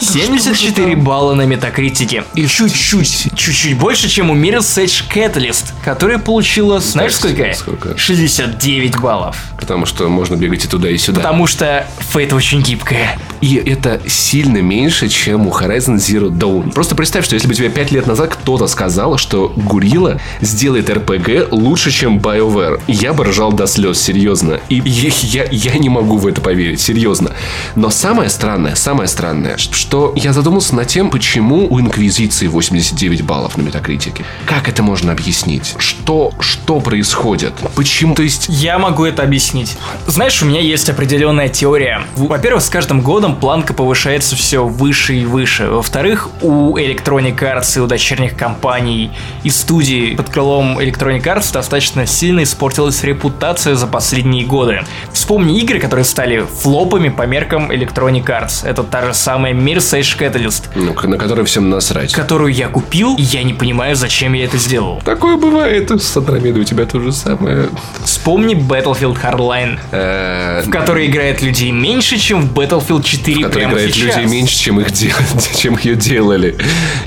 [0.00, 2.19] 74 балла на метакритике.
[2.34, 7.52] И чуть-чуть, чуть-чуть больше, чем у Mirror's Edge Catalyst, которая получила, знаешь сколько?
[7.54, 7.96] сколько?
[7.98, 9.36] 69 баллов.
[9.58, 11.20] Потому что можно бегать и туда, и сюда.
[11.20, 13.18] Потому что Fate очень гибкая.
[13.40, 16.72] И это сильно меньше, чем у Horizon Zero Dawn.
[16.72, 21.48] Просто представь, что если бы тебе 5 лет назад кто-то сказал, что Гурила сделает RPG
[21.50, 24.60] лучше, чем BioWare, я бы ржал до слез, серьезно.
[24.68, 27.32] И я, я, я не могу в это поверить, серьезно.
[27.76, 31.80] Но самое странное, самое странное, что я задумался над тем, почему у
[32.10, 34.24] Инквизиции 89 баллов на Метакритике.
[34.44, 35.76] Как это можно объяснить?
[35.78, 37.52] Что, что происходит?
[37.76, 38.16] Почему?
[38.16, 38.46] То есть...
[38.48, 39.76] Я могу это объяснить.
[40.08, 42.02] Знаешь, у меня есть определенная теория.
[42.16, 45.68] Во-первых, с каждым годом планка повышается все выше и выше.
[45.68, 49.12] Во-вторых, у Electronic Arts и у дочерних компаний
[49.44, 54.80] и студий под крылом Electronic Arts достаточно сильно испортилась репутация за последние годы.
[55.12, 58.66] Вспомни игры, которые стали флопами по меркам Electronic Arts.
[58.66, 61.99] Это та же самая Mirror's Edge Catalyst, Ну, на который всем насрать.
[62.08, 65.00] Которую я купил, и я не понимаю, зачем я это сделал.
[65.04, 65.90] Такое бывает.
[65.90, 67.68] С Андромедой у тебя то же самое.
[68.04, 73.72] Вспомни Battlefield Hardline, Э, в которой играет людей меньше, чем в Battlefield 4 который прямо
[73.74, 74.16] играет сейчас.
[74.16, 75.12] людей меньше, чем их дел-
[75.56, 76.56] чем ее делали.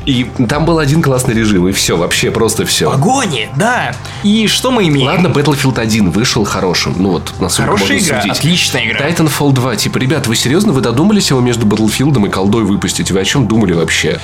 [0.06, 2.90] И там был один классный режим, и все, вообще просто все.
[2.92, 3.96] Погони, да.
[4.24, 5.08] И что мы имеем?
[5.08, 6.96] Ладно, Battlefield 1 вышел хорошим.
[6.98, 8.38] Ну вот, насколько Хорошая можно игра, судить.
[8.38, 9.08] отличная игра.
[9.10, 13.12] Titanfall 2, типа, ребят, вы серьезно, вы додумались его между Battlefield и колдой выпустить?
[13.12, 14.20] Вы о чем думали вообще?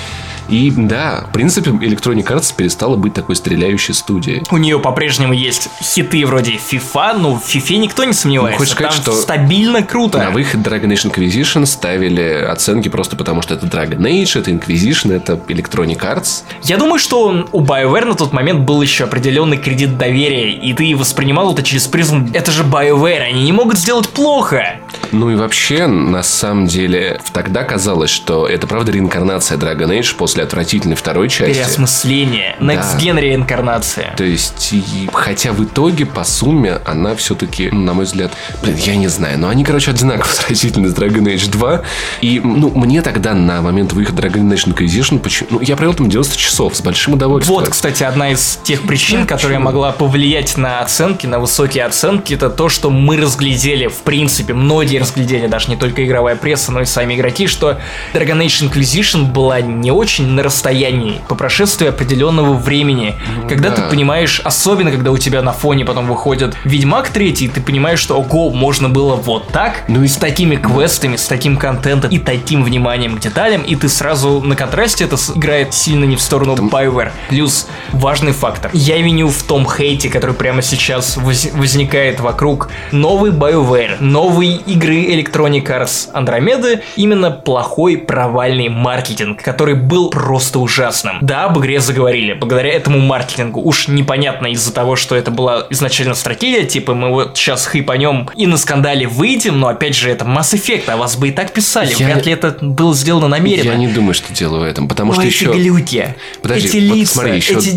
[0.50, 4.44] И да, в принципе, Electronic Arts перестала быть такой стреляющей студией.
[4.52, 8.54] У нее по-прежнему есть хиты вроде FIFA, ну в FIFA никто не сомневается.
[8.54, 10.18] Ну, хочешь сказать, Там что стабильно круто.
[10.18, 15.14] На выход Dragon Age Inquisition ставили оценки просто потому, что это Dragon Age, это Inquisition,
[15.14, 16.44] это Electronic Arts.
[16.64, 20.96] Я думаю, что у BioWare на тот момент был еще определенный кредит доверия, и ты
[20.96, 22.30] воспринимал это через призму.
[22.34, 24.79] Это же BioWare, они не могут сделать плохо.
[25.12, 30.43] Ну и вообще, на самом деле, тогда казалось, что это правда реинкарнация Dragon Age после
[30.43, 31.54] отвратительной второй части.
[31.54, 32.56] Переосмысление.
[32.60, 34.13] Next Gen реинкарнация.
[34.17, 38.95] То есть, и- хотя в итоге, по сумме, она все-таки, на мой взгляд, блин, я
[38.95, 41.82] не знаю, но они, короче, одинаково сравнительно с Dragon Age 2.
[42.21, 46.10] И, ну, мне тогда на момент выхода Dragon Age Inquisition, почему, ну, я провел там
[46.10, 47.60] 90 часов с большим удовольствием.
[47.60, 52.49] Вот, кстати, одна из тех причин, которая могла повлиять на оценки, на высокие оценки, это
[52.49, 56.86] то, что мы разглядели, в принципе, многие разглядели, даже не только игровая пресса, но и
[56.86, 57.78] сами игроки, что
[58.13, 63.15] Dragon Age Inquisition была не очень на расстоянии по прошествии определенного времени.
[63.48, 63.76] когда да.
[63.78, 68.15] ты понимаешь, особенно когда у тебя на фоне потом выходит Ведьмак 3, ты понимаешь, что
[68.20, 72.63] ого, можно было вот так, Ну и- с такими квестами, с таким контентом и таким
[72.63, 77.12] вниманием к деталям, и ты сразу на контрасте это играет сильно не в сторону BioWare.
[77.30, 78.72] Плюс важный фактор.
[78.74, 84.96] Я виню в том хейте, который прямо сейчас воз- возникает вокруг новой BioWare, новой игры
[85.06, 91.18] Electronic Arts Andromeda, именно плохой провальный маркетинг, который был просто ужасным.
[91.22, 93.62] Да, об игре заговорили, благодаря этому маркетингу.
[93.62, 98.46] Уж непонятно из-за того, что это была изначально стратегия, типа мы вот сейчас хайпанем и
[98.48, 101.94] на скандале выйдем, но опять же это Mass Effect, а вас бы и так писали.
[101.98, 103.70] Я- Вряд ли это было сделано намеренно.
[103.72, 105.46] Я не думаю, что дело в этом, потому что Ой, еще...
[105.52, 107.70] эти глюки, Подожди, эти вот лица, смотри, еще- эти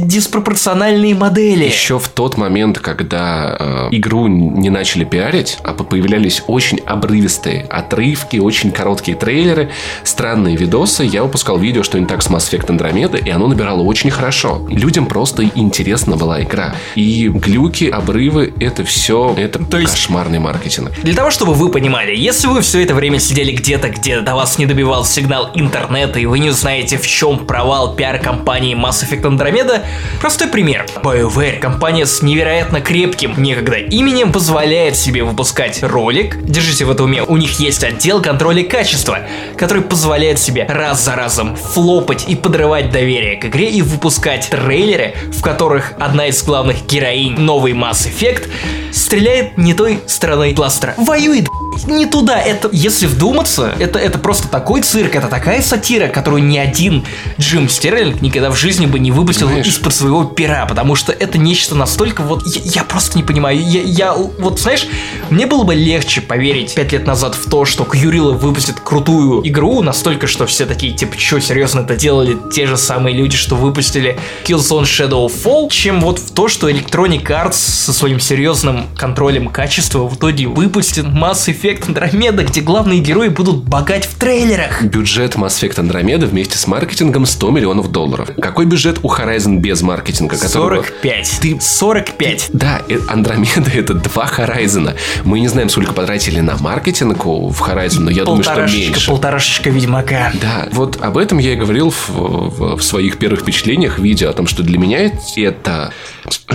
[0.43, 1.65] диспропорциональные модели.
[1.65, 7.65] Еще в тот момент, когда э, игру не начали пиарить, а по- появлялись очень обрывистые
[7.69, 9.71] отрывки, очень короткие трейлеры,
[10.05, 13.83] странные видосы, я выпускал видео, что не так с Mass Effect Andromeda, и оно набирало
[13.83, 14.67] очень хорошо.
[14.71, 16.75] Людям просто интересна была игра.
[16.95, 20.93] И глюки, обрывы, это все, это То есть- кошмарный маркетинг.
[21.03, 24.59] Для того, чтобы вы понимали, если вы все это время сидели где-то, где до вас
[24.59, 29.83] не добивал сигнал интернета, и вы не знаете, в чем провал пиар-компании Mass Effect Andromeda,
[30.21, 30.87] простой пример.
[31.03, 36.37] BioWare, компания с невероятно крепким некогда именем, позволяет себе выпускать ролик.
[36.73, 39.19] Держите в этом уме, у них есть отдел контроля качества,
[39.59, 45.13] который позволяет себе раз за разом флопать и подрывать доверие к игре и выпускать трейлеры,
[45.31, 48.49] в которых одна из главных героинь новый Mass Effect
[48.91, 50.95] стреляет не той стороной бластера.
[50.97, 51.45] Воюет
[51.87, 52.41] не туда.
[52.41, 57.05] Это, если вдуматься, это, это просто такой цирк, это такая сатира, которую ни один
[57.39, 61.75] Джим Стерлинг никогда в жизни бы не выпустил из-под своего пера, потому что это нечто
[61.75, 62.47] настолько вот...
[62.47, 63.61] Я, я просто не понимаю.
[63.61, 64.87] Я, я, вот, знаешь,
[65.31, 69.83] мне было бы легче поверить пять лет назад в то, что Кьюрила выпустит крутую игру,
[69.83, 74.19] настолько, что все такие, типа, что, серьезно это делали те же самые люди, что выпустили
[74.45, 80.17] Killzone Shadowfall, чем вот в то, что Electronic Arts со своим серьезным контролем качества в
[80.17, 84.83] итоге выпустит Mass Effect Effect Andromeda, где главные герои будут богать в трейлерах.
[84.83, 88.31] Бюджет Mass Effect Andromeda вместе с маркетингом 100 миллионов долларов.
[88.41, 90.37] Какой бюджет у Horizon без маркетинга?
[90.39, 91.39] которого- 45.
[91.41, 92.51] Ты 45.
[92.53, 94.95] Да, э, Андромеда это два Horizon.
[95.25, 99.09] Мы не знаем, сколько потратили на маркетинг в Horizon, но я думаю, что меньше.
[99.09, 100.33] полторашечка Ведьмака.
[100.41, 104.33] Да, вот об этом я и говорил в, в- в своих первых впечатлениях видео, о
[104.33, 105.93] том, что для меня это...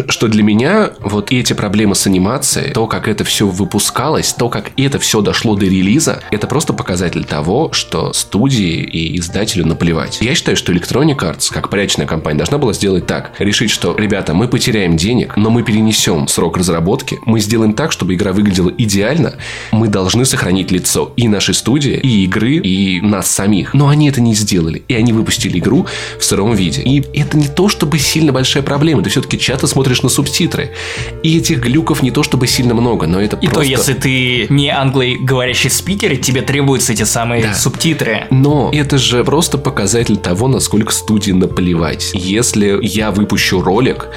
[0.09, 4.71] Что для меня вот эти проблемы с анимацией, то, как это все выпускалось, то, как
[4.77, 10.19] это все дошло до релиза, это просто показатель того, что студии и издателю наплевать.
[10.21, 13.33] Я считаю, что Electronic Arts, как порядочная компания, должна была сделать так.
[13.39, 18.15] Решить, что, ребята, мы потеряем денег, но мы перенесем срок разработки, мы сделаем так, чтобы
[18.15, 19.35] игра выглядела идеально,
[19.71, 23.73] мы должны сохранить лицо и нашей студии, и игры, и нас самих.
[23.73, 25.87] Но они это не сделали, и они выпустили игру
[26.19, 26.81] в сыром виде.
[26.81, 30.71] И это не то, чтобы сильно большая проблема, ты все-таки часто смотришь на субтитры.
[31.23, 33.61] И этих глюков не то, чтобы сильно много, но это И просто...
[33.61, 37.53] то, если ты не англоговорящий спикер, тебе требуются эти самые Да.
[37.53, 38.25] субтитры.
[38.31, 42.11] Но это же просто показатель того, насколько студии наплевать.
[42.13, 44.07] Если я выпущу ролик,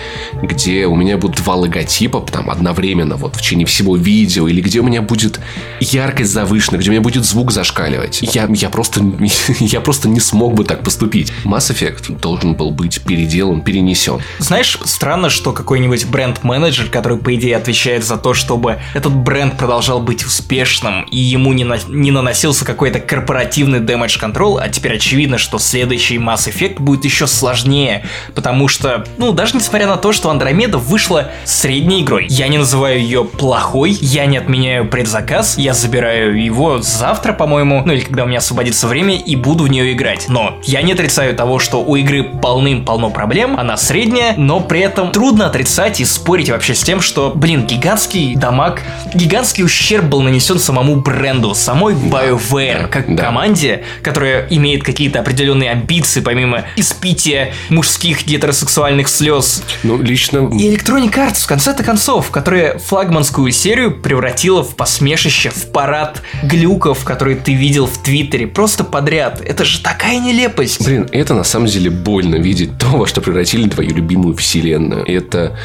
[0.43, 4.81] где у меня будут два логотипа там одновременно вот в течение всего видео, или где
[4.81, 5.41] у меня будет
[5.81, 9.03] яркость завышена, где у меня будет звук зашкаливать, я, я, просто,
[9.61, 11.33] я просто не смог бы так поступить.
[11.45, 14.21] Mass Effect должен был быть переделан, перенесен.
[14.39, 20.01] Знаешь, странно, что какой-нибудь бренд-менеджер, который, по идее, отвечает за то, чтобы этот бренд продолжал
[20.01, 20.60] быть успешным,
[21.11, 26.16] и ему не, на- не наносился какой-то корпоративный damage control, а теперь очевидно, что следующий
[26.18, 31.31] Mass Effect будет еще сложнее, потому что, ну, даже несмотря на то, что Андромеда вышла
[31.44, 37.33] средней игрой, я не называю ее плохой, я не отменяю предзаказ, я забираю его завтра,
[37.33, 40.27] по-моему, ну или когда у меня освободится время, и буду в нее играть.
[40.29, 45.12] Но я не отрицаю того, что у игры полным-полно проблем, она средняя, но при этом
[45.12, 48.83] трудно отрицать и спорить вообще с тем, что, блин, гигантский дамаг,
[49.14, 53.25] гигантский ущерб был нанесен самому бренду, самой BioWare, да, как да.
[53.25, 60.49] команде, которая имеет какие-то определенные амбиции, помимо испития мужских гетеросексуальных слез, Ну, лично...
[60.53, 67.05] и Electronic Arts в конце-то концов, которая флагманскую серию превратила в посмешище, в парад глюков,
[67.05, 69.41] которые ты видел в Твиттере, просто подряд.
[69.41, 70.85] Это же такая нелепость.
[70.85, 75.05] Блин, это на самом деле больно видеть то, во что превратили твою любимую вселенную.
[75.07, 75.57] Это...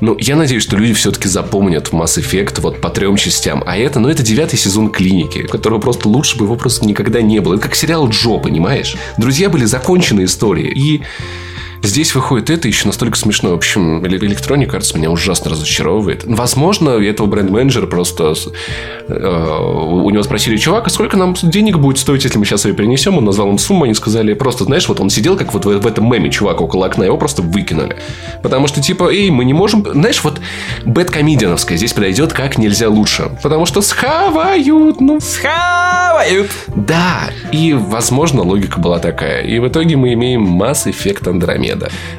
[0.00, 3.64] Ну, я надеюсь, что люди все-таки запомнят Mass Effect вот по трем частям.
[3.66, 7.40] А это, ну, это девятый сезон клиники, которого просто лучше бы его просто никогда не
[7.40, 7.54] было.
[7.54, 8.94] Это как сериал Джо, понимаешь?
[9.16, 10.70] Друзья были законченные истории.
[10.70, 11.02] И
[11.82, 13.50] Здесь выходит это еще настолько смешно.
[13.50, 16.24] В общем, Electronic Arts меня ужасно разочаровывает.
[16.26, 18.34] Возможно, этого бренд-менеджера просто...
[19.08, 22.74] э, у него спросили, чувак, а сколько нам денег будет стоить, если мы сейчас ее
[22.74, 23.16] перенесем?
[23.18, 25.86] Он назвал им сумму, они сказали, просто, знаешь, вот он сидел, как вот в, в
[25.86, 27.96] этом меме, чувак, около окна, его просто выкинули.
[28.42, 29.84] Потому что, типа, эй, мы не можем...
[29.92, 30.40] Знаешь, вот
[30.84, 33.30] бэткомедиановская здесь подойдет как нельзя лучше.
[33.42, 35.20] Потому что схавают, ну...
[35.20, 36.50] Схавают.
[36.74, 39.42] Да, и, возможно, логика была такая.
[39.42, 41.67] И в итоге мы имеем Mass Effect Andromeda.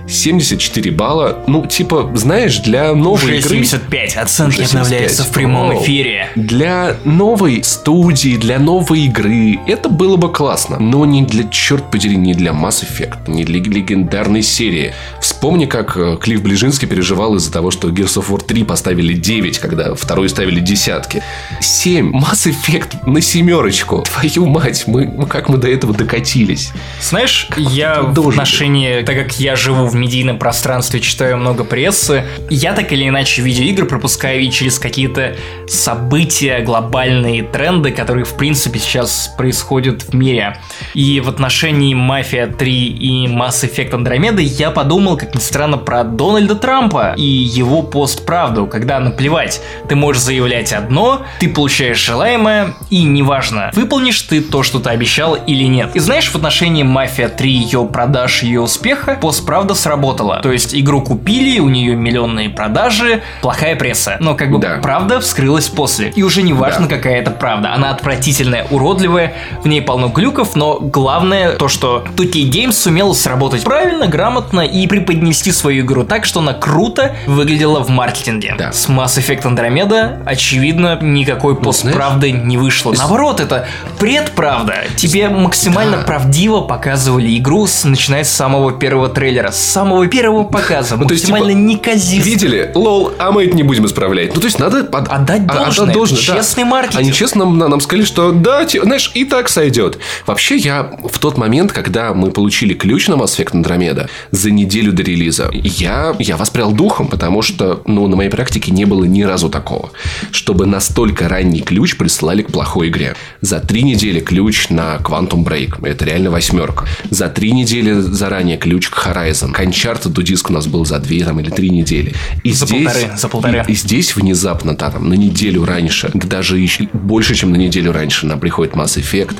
[0.07, 1.39] 74 балла.
[1.47, 3.49] Ну, типа, знаешь, для новой Уже игры...
[3.49, 4.17] 75.
[4.17, 5.27] Оценки Уже обновляются 75.
[5.27, 5.83] в прямом Вау.
[5.83, 6.29] эфире.
[6.35, 10.79] Для новой студии, для новой игры это было бы классно.
[10.79, 14.93] Но не для, черт подери, не для Mass Effect, не для легендарной серии.
[15.21, 19.59] Вспомни, как э, Клифф Ближинский переживал из-за того, что Gears of War 3 поставили 9,
[19.59, 21.23] когда второй ставили десятки.
[21.61, 22.11] 7.
[22.11, 24.03] Mass Effect на семерочку.
[24.03, 26.71] Твою мать, мы, как мы до этого докатились?
[27.01, 32.73] Знаешь, я в отношении, так как я живу в медийном пространстве, читаю много прессы, я
[32.73, 35.35] так или иначе видеоигры пропускаю и через какие-то
[35.67, 40.59] события, глобальные тренды, которые в принципе сейчас происходят в мире.
[40.93, 46.03] И в отношении Мафия 3 и Mass Effect Andromeda я подумал, как ни странно, про
[46.03, 53.03] Дональда Трампа и его постправду, когда наплевать, ты можешь заявлять одно, ты получаешь желаемое, и
[53.03, 55.95] неважно, выполнишь ты то, что ты обещал или нет.
[55.95, 60.39] И знаешь, в отношении Мафия 3, ее продаж, ее успеха, постправда сработала.
[60.41, 64.17] То есть игру купили, у нее миллионные продажи, плохая пресса.
[64.19, 64.79] Но как бы Да.
[64.81, 66.09] правда вскрылась после.
[66.15, 66.95] И уже не важно, Да.
[66.95, 67.71] какая это правда.
[67.75, 73.63] Она отвратительная, уродливая, в ней полно глюков, но главное то, что 2K Games сумела сработать
[73.63, 78.55] правильно, грамотно и преподнести свою игру так, что она круто выглядела в маркетинге.
[78.57, 78.71] Да.
[78.71, 82.93] С Mass Effect Andromeda, очевидно, никакой постправды не вышло.
[82.97, 83.67] Наоборот, это
[83.99, 84.73] предправда.
[84.95, 86.03] Тебе максимально Да.
[86.03, 91.13] правдиво показывали игру, с, начиная с самого первого трейлера, с самого первого показа, Ну, то
[91.13, 92.25] есть, максимально типа, неказист.
[92.25, 92.71] Видели?
[92.73, 94.33] Лол, а мы это не будем исправлять.
[94.33, 95.93] Ну, то есть, надо под- Отдать а- должное.
[95.93, 96.35] да.
[96.35, 97.01] Честный маркетинг.
[97.01, 99.97] Они честно нам, нам сказали, что да, те- знаешь, и так сойдет.
[100.25, 104.93] Вообще, я в тот момент, когда мы получили ключ на Mass Effect Andromeda за неделю
[104.93, 109.23] до релиза, я, я воспрял духом, потому что, ну, на моей практике не было ни
[109.23, 109.91] разу такого,
[110.31, 113.15] чтобы настолько ранний ключ прислали к плохой игре.
[113.41, 115.85] За три недели ключ на Quantum Break.
[115.85, 116.85] Это реально восьмерка.
[117.09, 119.51] За три недели заранее ключ к Horizon.
[119.51, 122.13] К Uncharted диск у нас был за две там, или три недели.
[122.43, 123.65] И За здесь, полторы, за полторы.
[123.67, 127.91] И, и здесь внезапно, да, там, на неделю раньше, даже еще больше, чем на неделю
[127.91, 129.35] раньше, нам приходит Mass Effect.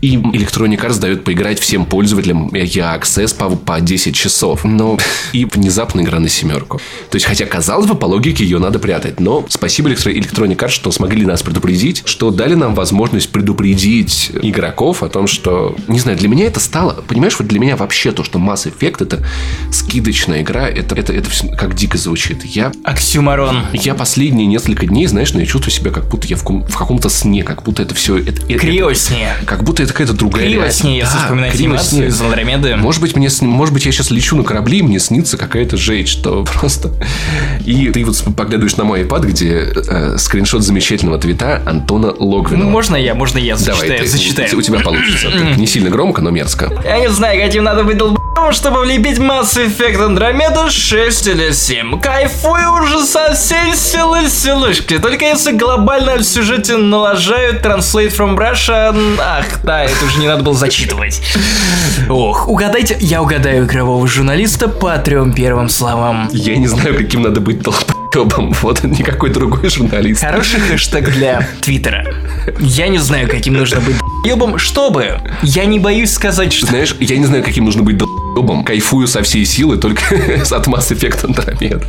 [0.00, 4.64] И Electronic Arts дает поиграть всем пользователям я Access по, по 10 часов.
[4.64, 4.98] Но
[5.32, 6.80] и внезапно игра на семерку.
[7.10, 9.20] То есть, хотя, казалось бы, по логике ее надо прятать.
[9.20, 15.02] Но спасибо Electro- Electronic Arts, что смогли нас предупредить, что дали нам возможность предупредить игроков
[15.02, 18.24] о том, что, не знаю, для меня это стало, понимаешь, вот для меня вообще то,
[18.24, 19.09] что Mass Effect это
[19.72, 22.44] скидочная игра, это, это, это всё как дико звучит.
[22.44, 23.66] Я Оксюмарон.
[23.72, 26.76] я последние несколько дней, знаешь, ну, я чувствую себя, как будто я в, ком- в
[26.76, 28.18] каком-то сне, как будто это все...
[28.18, 29.28] Это, это- Криосне.
[29.46, 30.84] как будто это какая-то другая Криво реальность.
[30.84, 31.54] если Да, вспоминать
[31.92, 32.06] ней.
[32.08, 32.76] из Андромеды.
[32.76, 36.08] Может быть, мне, может быть, я сейчас лечу на корабли, и мне снится какая-то жесть,
[36.10, 36.92] что просто...
[37.64, 42.64] И ты вот поглядываешь на мой iPad, где э, скриншот замечательного твита Антона Логвинова.
[42.64, 44.58] Ну, можно я, можно я Давай, зачитаю, ты- зачитаю.
[44.58, 45.28] у тебя получится.
[45.56, 46.70] Не сильно громко, но мерзко.
[46.84, 52.00] Я не знаю, каким надо быть долб***ом, чтобы влепить Mass Effect Andromeda 6 или 7.
[52.00, 54.98] Кайфую уже со всей силы силушки.
[54.98, 58.94] Только если глобально в сюжете налажают Translate from Russia...
[59.20, 61.20] Ах, да, это уже не надо было зачитывать.
[62.08, 66.28] Ох, угадайте, я угадаю игрового журналиста по трем первым словам.
[66.32, 67.62] Я не знаю, каким надо быть
[68.10, 68.54] долбоебом.
[68.60, 70.20] Вот никакой другой журналист.
[70.20, 72.06] Хороший хэштег для Твиттера.
[72.58, 75.20] Я не знаю, каким нужно быть ебом, чтобы.
[75.42, 78.64] Я не боюсь сказать, что Знаешь, я не знаю, каким нужно быть долбоебом.
[78.64, 81.84] Кайфую со всей силы только от Mass Effect Andromeda.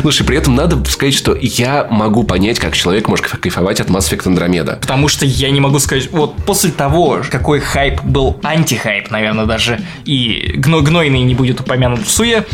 [0.00, 4.10] Слушай, при этом надо сказать, что я могу понять, как человек может кайфовать от Mass
[4.10, 4.80] Effect Andromeda.
[4.80, 9.80] Потому что я не могу сказать, вот после того, какой хайп был антихайп, наверное, даже,
[10.04, 12.44] и гно гнойный не будет упомянут в суе,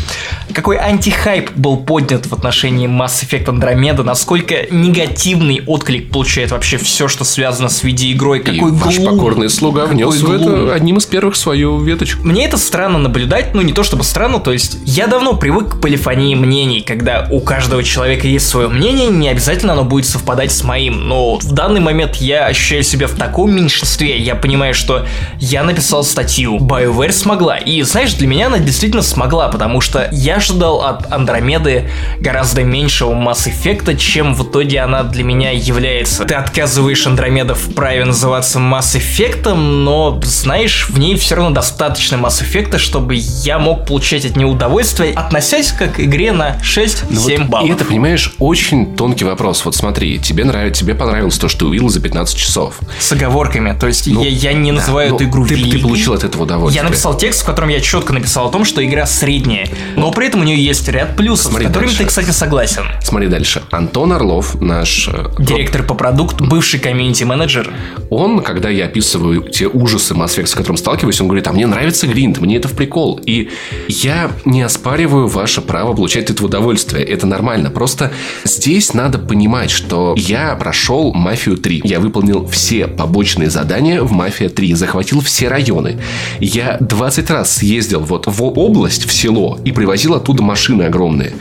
[0.53, 7.07] какой антихайп был поднят в отношении Mass Effect Andromeda, насколько негативный отклик получает вообще все,
[7.07, 11.05] что связано с видеоигрой, И какой ваш глум, покорный слуга внес в это одним из
[11.05, 12.25] первых свою веточку.
[12.25, 15.81] Мне это странно наблюдать, ну не то чтобы странно, то есть я давно привык к
[15.81, 20.63] полифонии мнений, когда у каждого человека есть свое мнение, не обязательно оно будет совпадать с
[20.63, 25.05] моим, но в данный момент я ощущаю себя в таком меньшинстве, я понимаю, что
[25.39, 30.35] я написал статью, BioWare смогла, и знаешь, для меня она действительно смогла, потому что я
[30.35, 36.25] ожидал от Андромеды гораздо меньшего Mass Effect, чем в итоге она для меня является.
[36.25, 42.15] Ты отказываешь Андромеда в праве называться Mass Effect, но, знаешь, в ней все равно достаточно
[42.15, 47.05] Mass Effect, чтобы я мог получать от нее удовольствие, относясь как к игре на 6-7
[47.09, 47.69] Ну вот, баллов.
[47.69, 49.65] И это, понимаешь, очень тонкий вопрос.
[49.65, 52.79] Вот смотри, тебе нравится, тебе понравилось то, что ты увидел за 15 часов.
[52.99, 55.81] С оговорками, то есть Ну, я, я не называю Ну, эту игру ты, ты великой.
[55.81, 56.83] получил от этого удовольствие.
[56.83, 60.27] Я написал текст, в котором я четко написал о том, что игра средняя, но при
[60.27, 62.03] этом у нее есть ряд плюсов, Смотри с которыми дальше.
[62.03, 62.83] ты, кстати, согласен.
[63.03, 63.61] Смотри дальше.
[63.71, 67.69] Антон Орлов, наш э, Директор по продукту, бывший комьюнити-менеджер.
[68.09, 72.07] Он, когда я описываю те ужасы Effect, с которым сталкиваюсь, он говорит, а мне нравится
[72.07, 73.19] гринд, мне это в прикол.
[73.25, 73.49] И
[73.87, 77.03] я не оспариваю ваше право получать это удовольствие.
[77.03, 77.69] Это нормально.
[77.69, 78.11] Просто
[78.43, 81.81] здесь надо понимать, что я прошел Мафию 3.
[81.83, 84.73] Я выполнил все побочные задания в Мафия 3.
[84.73, 85.97] Захватил все районы.
[86.39, 91.33] Я 20 раз съездил вот в область, в село, и привозил оттуда машины огромные.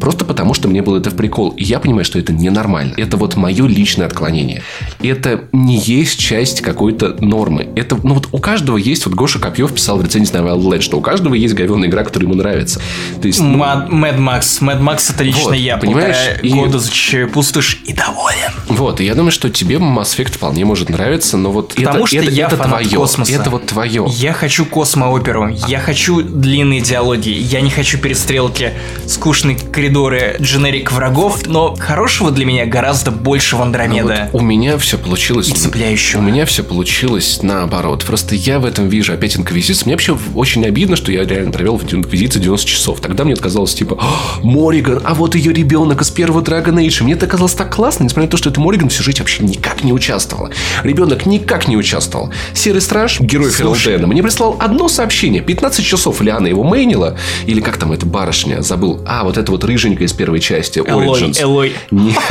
[0.00, 1.50] Просто потому, что мне было это в прикол.
[1.50, 2.94] И я понимаю, что это ненормально.
[2.96, 4.62] Это вот мое личное отклонение.
[5.02, 7.68] Это не есть часть какой-то нормы.
[7.76, 10.80] Это, ну вот у каждого есть, вот Гоша Копьев писал в рецензии на Wild Led,
[10.80, 12.80] что у каждого есть говенная игра, которая ему нравится.
[13.20, 14.60] То есть, ну, Mad Max.
[14.60, 15.76] Mad Max это лично Вот, я.
[15.76, 18.52] понимаешь, и- года зачищаю пустошь и доволен.
[18.68, 22.06] вот, и я думаю, что тебе Mass Effect вполне может нравиться, но вот Потому это,
[22.06, 22.96] что это, я это фанат твое.
[22.96, 23.32] космоса.
[23.32, 24.06] Это вот твое.
[24.08, 28.72] Я хочу космооперу, я хочу длинные диалоги, я не хочу перестрелки,
[29.06, 34.28] скучные коридоры, дженерик врагов, но хорошего для меня гораздо больше в Ну Андромеда.
[34.32, 35.48] вот у меня все получилось...
[35.48, 36.20] И цепляющего.
[36.20, 38.04] У меня все получилось наоборот.
[38.04, 39.86] Просто я в этом вижу опять инквизицию.
[39.86, 43.00] Мне вообще очень обидно, что я реально провел в инквизиции 90 часов.
[43.00, 47.02] Тогда мне казалось, типа, «А, Мориган, а вот ее ребенок из первого Dragon Age.
[47.04, 49.84] Мне это казалось так классно, несмотря на то, что это Мориган в сюжете вообще никак
[49.84, 50.50] не участвовала.
[50.82, 52.30] Ребенок никак не участвовал.
[52.54, 53.50] Серый страж, герой.
[53.50, 55.42] Ферлтена, мне прислал одно сообщение.
[55.42, 57.16] 15 часов Лиана его мейнила.
[57.46, 59.00] Или как там эта барышня, забыл.
[59.06, 61.40] А, вот это вот рыженькая из первой части, Элой, Origins.
[61.40, 61.74] Элой.
[61.90, 62.14] Не.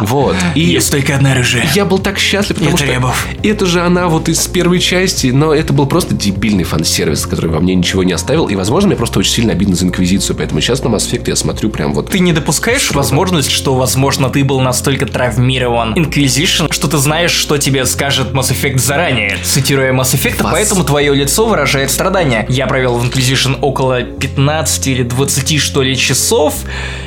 [0.00, 0.36] Вот.
[0.54, 1.68] И Есть только одна рыжая.
[1.74, 5.72] я был так счастлив, потому что это же она вот из первой части, но это
[5.72, 8.48] был просто дебильный фан-сервис, который во мне ничего не оставил.
[8.48, 11.36] И, возможно, мне просто очень сильно обидно за Инквизицию, поэтому сейчас на Mass Effect я
[11.36, 12.10] смотрю прям вот...
[12.10, 17.58] Ты не допускаешь возможность, что, возможно, ты был настолько травмирован Inquisition, что ты знаешь, что
[17.58, 22.46] тебе скажет Mass Effect заранее, цитируя Mass Effect, Вас- поэтому твое лицо выражает страдания.
[22.48, 26.54] Я провел в Inquisition около 15 или 20, что ли, часов,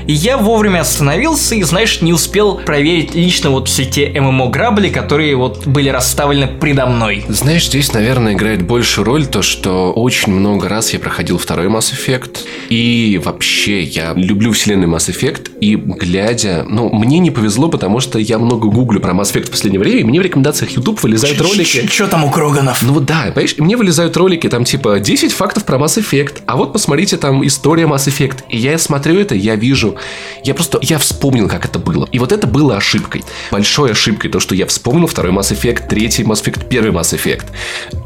[0.07, 5.35] и я вовремя остановился и, знаешь, не успел проверить лично вот все те ММО-грабли, которые
[5.35, 7.25] вот были расставлены предо мной.
[7.27, 11.91] Знаешь, здесь, наверное, играет большую роль то, что очень много раз я проходил второй Mass
[11.93, 12.41] Effect.
[12.69, 15.57] И вообще, я люблю вселенную Mass Effect.
[15.59, 16.65] И глядя...
[16.69, 20.01] Ну, мне не повезло, потому что я много гуглю про Mass Effect в последнее время.
[20.01, 21.87] И мне в рекомендациях YouTube вылезают ролики.
[21.87, 22.81] Че там у Кроганов?
[22.83, 26.73] Ну да, понимаешь, мне вылезают ролики, там типа 10 фактов про Mass Effect, а вот
[26.73, 28.43] посмотрите там история Mass Effect.
[28.49, 29.95] И я смотрю это, я вижу,
[30.45, 32.07] я просто, я вспомнил, как это было.
[32.11, 33.23] И вот это было ошибкой.
[33.51, 37.45] Большой ошибкой, то, что я вспомнил второй Mass Effect, третий Mass Effect, первый Mass Effect.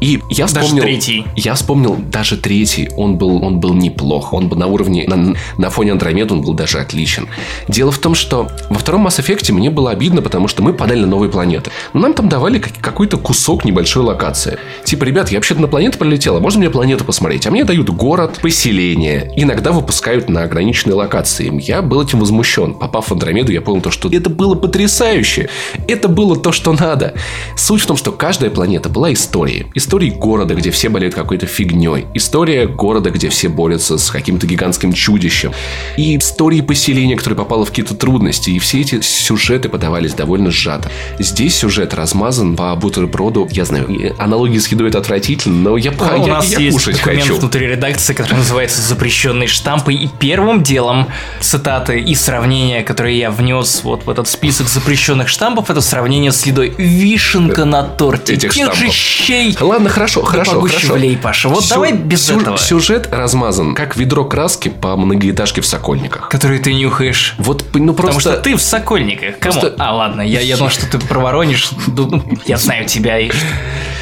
[0.00, 0.82] И я Даже вспомнил...
[0.82, 1.26] третий.
[1.36, 5.70] Я вспомнил даже третий, он был, он был неплох, он был на уровне, на, на
[5.70, 7.28] фоне Андромеды он был даже отличен.
[7.68, 11.00] Дело в том, что во втором Mass Effect мне было обидно, потому что мы подали
[11.00, 11.70] на новые планеты.
[11.92, 14.58] Но нам там давали как- какой-то кусок небольшой локации.
[14.84, 17.46] Типа, ребят, я вообще-то на планету прилетела, можно мне планету посмотреть?
[17.46, 21.50] А мне дают город, поселение, иногда выпускают на ограниченные локации.
[21.62, 22.74] Я был этим возмущен.
[22.74, 25.48] Попав в Андромеду, я понял то, что это было потрясающе.
[25.88, 27.14] Это было то, что надо.
[27.56, 29.66] Суть в том, что каждая планета была историей.
[29.74, 32.06] Историей города, где все болеют какой-то фигней.
[32.14, 35.52] История города, где все борются с каким-то гигантским чудищем.
[35.96, 38.50] И истории поселения, которое попало в какие-то трудности.
[38.50, 40.90] И все эти сюжеты подавались довольно сжато.
[41.18, 43.48] Здесь сюжет размазан по бутерброду.
[43.50, 46.76] Я знаю, аналогии с едой это отвратительно, но я, А я, у нас я есть
[46.76, 47.36] кушать документ хочу.
[47.36, 49.94] внутри редакции, который называется «Запрещенные штампы».
[49.94, 51.08] И первым делом
[51.40, 56.44] цитаты и сравнения, которые я внес вот в этот список запрещенных штампов, это сравнение с
[56.44, 56.74] едой.
[56.76, 58.32] Вишенка на торте.
[58.34, 58.94] Этих Тех же штампов.
[58.94, 59.56] щей.
[59.60, 60.94] Ладно, хорошо, Да хорошо, хорошо.
[60.94, 61.48] влей, Паша.
[61.48, 62.58] Вот Сю- давай без сю- этого.
[62.58, 66.28] Сюжет размазан, как ведро краски по многоэтажке в Сокольниках.
[66.28, 67.36] Которые ты нюхаешь.
[67.38, 68.32] Вот, ну Потому просто...
[68.32, 69.38] что ты в Сокольниках.
[69.38, 69.52] Кому?
[69.60, 71.70] Просто- А, ладно, я, я думал, что ты проворонишь.
[71.86, 73.20] Ду- Я знаю тебя.
[73.20, 73.30] И...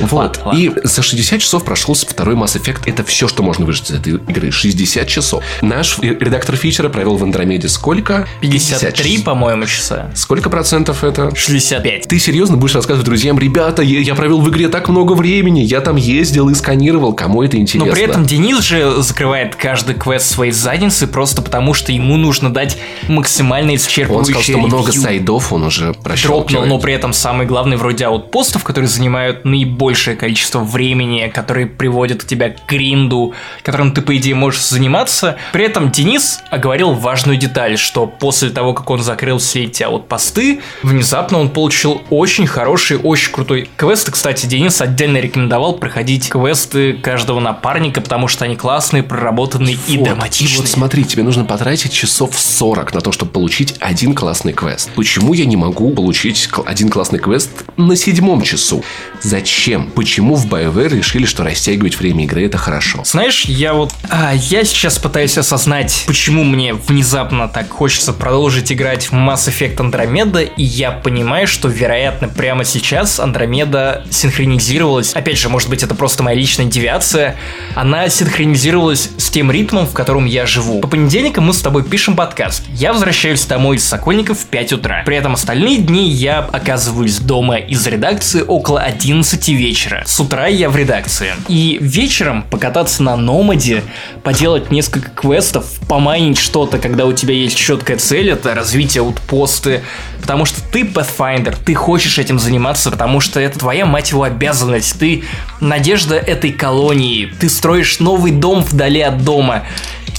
[0.01, 0.41] Вот.
[0.45, 0.59] Ладно.
[0.59, 2.83] И за 60 часов прошел второй Mass Effect.
[2.87, 4.51] Это все, что можно выжить из этой игры.
[4.51, 5.45] 60 часов.
[5.61, 7.98] Наш редактор фичера провел в Андромеде сколько?
[8.41, 9.25] 53, часов.
[9.25, 10.11] по-моему, часа.
[10.15, 11.35] Сколько процентов это?
[11.35, 12.09] 65.
[12.09, 15.81] Ты серьезно будешь рассказывать друзьям, ребята, я, я провел в игре так много времени, я
[15.81, 17.87] там ездил и сканировал, кому это интересно?
[17.87, 22.53] Но при этом Денис же закрывает каждый квест своей задницы просто потому, что ему нужно
[22.53, 22.79] дать
[23.09, 25.03] максимально он исчерпывающее сказал, что много ревью.
[25.03, 30.61] сайдов он уже Дропнул, но при этом самый главный вроде аутпостов, которые занимают наибольшее количество
[30.61, 35.37] времени, которые приводят тебя к гринду, которым ты, по идее, можешь заниматься.
[35.53, 40.61] При этом Денис оговорил важную деталь, что после того, как он закрыл все эти аутпосты,
[40.83, 44.09] внезапно он получил очень хороший, очень крутой квест.
[44.09, 49.97] И, кстати, Денис отдельно рекомендовал проходить квесты каждого напарника, потому что они классные, проработанные и
[49.97, 50.57] Вот, драматичные.
[50.57, 54.91] И вот смотри, тебе нужно потратить часов 40 на то, чтобы получить один классный квест.
[54.95, 58.85] Почему я не могу получить один классный квест на седьмом часу?
[59.23, 59.91] Зачем?
[59.93, 63.01] Почему в BioWare решили, что растягивать время игры это хорошо?
[63.07, 63.95] Знаешь, я вот...
[64.11, 69.77] а, я сейчас пытаюсь осознать, почему мне внезапно так хочется продолжить играть в Mass Effect
[69.77, 75.13] Andromeda, и я понимаю, что, вероятно, прямо сейчас Андромеда синхронизировалась.
[75.13, 77.37] Опять же, может быть, это просто моя личная девиация.
[77.77, 80.81] Она синхронизировалась с тем ритмом, в котором я живу.
[80.81, 82.65] По понедельникам мы с тобой пишем подкаст.
[82.71, 85.05] Я возвращаюсь домой из Сокольников в 5 утра.
[85.07, 90.03] При этом остальные дни я оказываюсь дома из редакции около 11 вечера.
[90.05, 91.29] С утра я в редакции.
[91.47, 93.85] И вечером покататься на Номаде,
[94.25, 99.83] поделать несколько квестов, помайнить что-то, когда у тебя есть четкая цель, это развитие аутпосты,
[100.23, 104.99] потому что ты Pathfinder, ты хочешь этим заниматься, потому что это твоя, мать его, обязанность,
[104.99, 105.25] ты
[105.61, 109.65] надежда этой колонии, ты строишь новый дом вдали от дома.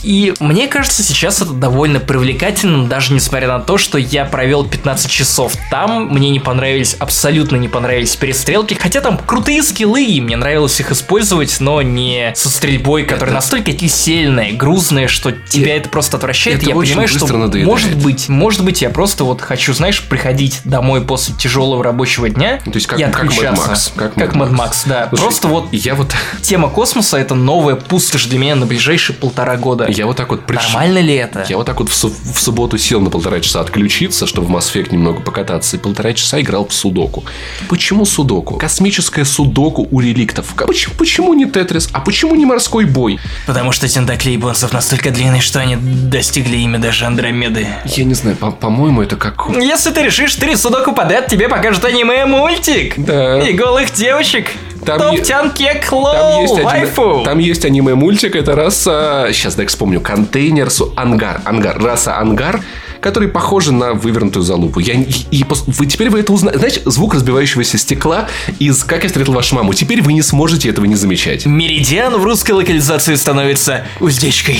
[0.03, 5.09] И мне кажется, сейчас это довольно привлекательно, даже несмотря на то, что я провел 15
[5.09, 10.35] часов там, мне не понравились, абсолютно не понравились перестрелки, хотя там крутые скиллы, и мне
[10.37, 16.17] нравилось их использовать, но не со стрельбой, которая настолько кисельная, грузная, что тебя это просто
[16.17, 16.57] отвращает.
[16.57, 17.65] это я понимаю, что надоедает.
[17.67, 22.59] может быть, может быть, я просто вот хочу, знаешь, приходить домой после тяжелого рабочего дня
[22.63, 23.71] То есть как- и как Mad отключаться.
[23.71, 24.51] Max, как Как Mad.
[24.51, 25.07] Max, да.
[25.09, 26.13] Слушай, Просто вот Я вот...
[26.41, 29.88] тема космоса это новая пустошь для меня на ближайшие полтора года.
[29.97, 31.45] Я вот так вот приш- Нормально ли это?
[31.49, 34.51] Я вот так вот в, су- в субботу сел на полтора часа отключиться, чтобы в
[34.55, 37.23] Mass Effect немного покататься, и полтора часа играл в судоку.
[37.69, 38.57] Почему судоку?
[38.57, 40.53] Космическое судоку у реликтов.
[40.67, 41.89] Почему, почему не Тетрис?
[41.91, 43.19] А почему не морской бой?
[43.47, 47.67] Потому что тентакли японцев настолько длинные, что они достигли ими даже Андромеды.
[47.85, 49.47] Я не знаю, по- по-моему, это как...
[49.59, 52.93] Если ты решишь три судоку подряд, тебе покажут аниме-мультик.
[52.97, 53.39] Да.
[53.41, 54.51] И голых девочек.
[54.85, 59.27] Там Топ е- Тянке Там Клоу, есть, там есть аниме-мультик, это раса...
[59.31, 60.01] Сейчас, дай вспомню.
[60.01, 62.61] Контейнер, ангар, ангар, раса ангар,
[63.01, 64.79] который похожа на вывернутую залупу.
[64.79, 66.59] Я, и, пос- вы, теперь вы это узнаете.
[66.59, 68.27] Знаете, звук разбивающегося стекла
[68.59, 69.73] из «Как я встретил вашу маму».
[69.73, 71.45] Теперь вы не сможете этого не замечать.
[71.45, 74.59] Меридиан в русской локализации становится уздечкой.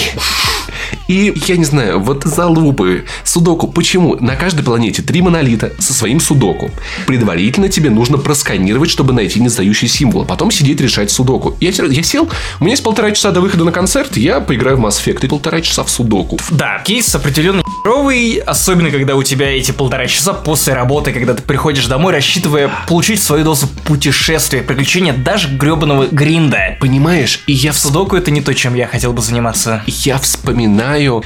[1.08, 3.68] И, я не знаю, вот залупы, судоку.
[3.68, 4.16] Почему?
[4.20, 6.72] На каждой планете три монолита со своим судоку.
[7.08, 10.24] Предварительно тебе нужно просканировать, чтобы найти незадающий символ.
[10.24, 11.56] а Потом сидеть решать судоку.
[11.60, 14.86] Я, я сел, у меня есть полтора часа до выхода на концерт, я поиграю в
[14.86, 16.40] Mass Effect и полтора часа в судоку.
[16.50, 21.42] Да, кейс определенно херовый, особенно когда у тебя эти полтора часа после работы, когда ты
[21.42, 26.78] приходишь домой, рассчитывая получить свою дозу путешествия, приключения, даже гребаного гринда.
[26.80, 27.42] Понимаешь?
[27.48, 29.84] И я в Судоку это не то, чем я хотел бы заниматься.
[29.88, 30.69] Я вспоминаю...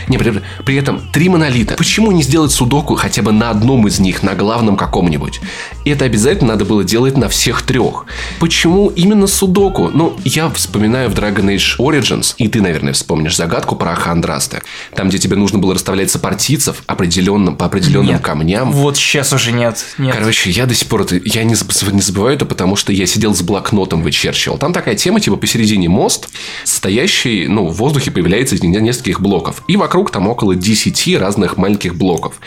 [0.08, 1.76] Не, при, при этом три монолита.
[1.76, 5.40] Почему не сделать судоку хотя бы на одном из них, на главном каком-нибудь?
[5.86, 8.06] Это обязательно надо было делать на всех трех.
[8.40, 9.90] Почему именно судоку?
[9.94, 14.62] Ну, я вспоминаю в Dragon Age Origins, и ты, наверное, вспомнишь загадку про Ахандрасты.
[14.96, 18.22] Там, где тебе нужно было расставлять сопартийцев определенным, по определенным Нет.
[18.22, 18.72] камням.
[18.72, 19.84] Вот сейчас уже нет.
[19.98, 20.16] Нет.
[20.16, 21.56] Короче, я до сих пор это, я не,
[21.92, 24.58] не забываю это, потому что я сидел с блокнотом, вычерчивал.
[24.58, 26.30] Там такая тема, типа посередине мост,
[26.64, 29.33] стоящий, ну, в воздухе появляется из не- нескольких блоков.
[29.68, 32.40] И вокруг там около 10 разных маленьких блоков.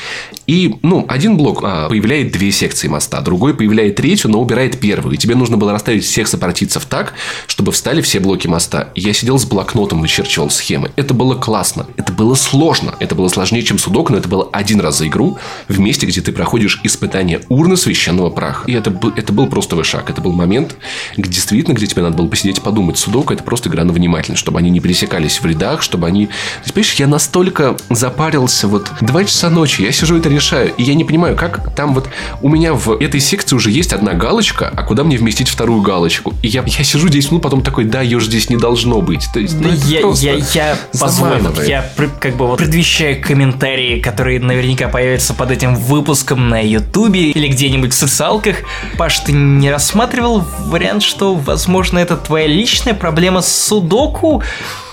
[0.46, 5.14] И, ну, один блок а, появляет две секции моста, другой появляет третью, но убирает первую.
[5.14, 7.14] И тебе нужно было расставить всех сопартийцев так,
[7.46, 8.90] чтобы встали все блоки моста.
[8.94, 10.92] Я сидел с блокнотом, вычерчивал схемы.
[10.96, 11.86] Это было классно.
[11.96, 12.94] Это было сложно.
[13.00, 16.20] Это было сложнее, чем судоку, но это было один раз за игру в месте, где
[16.20, 18.70] ты проходишь испытание урны священного праха.
[18.70, 20.10] И это, это был просто шаг.
[20.10, 20.76] Это был момент,
[21.16, 22.98] где действительно, где тебе надо было посидеть и подумать.
[22.98, 26.28] Судоку это просто игра на внимательность, чтобы они не пересекались в рядах, чтобы они...
[26.76, 31.04] Понимаешь, я настолько запарился, вот два часа ночи, я сижу это решаю, и я не
[31.04, 32.06] понимаю, как там вот
[32.42, 36.34] у меня в этой секции уже есть одна галочка, а куда мне вместить вторую галочку?
[36.42, 39.26] И я, я сижу 10 минут, потом такой, да, ее же здесь не должно быть.
[39.32, 44.38] То есть, ну, это я, я, я, позволю, я как бы вот предвещаю комментарии, которые
[44.38, 48.56] наверняка появятся под этим выпуском на Ютубе или где-нибудь в социалках.
[48.98, 54.42] Паш, ты не рассматривал вариант, что, возможно, это твоя личная проблема с судоку?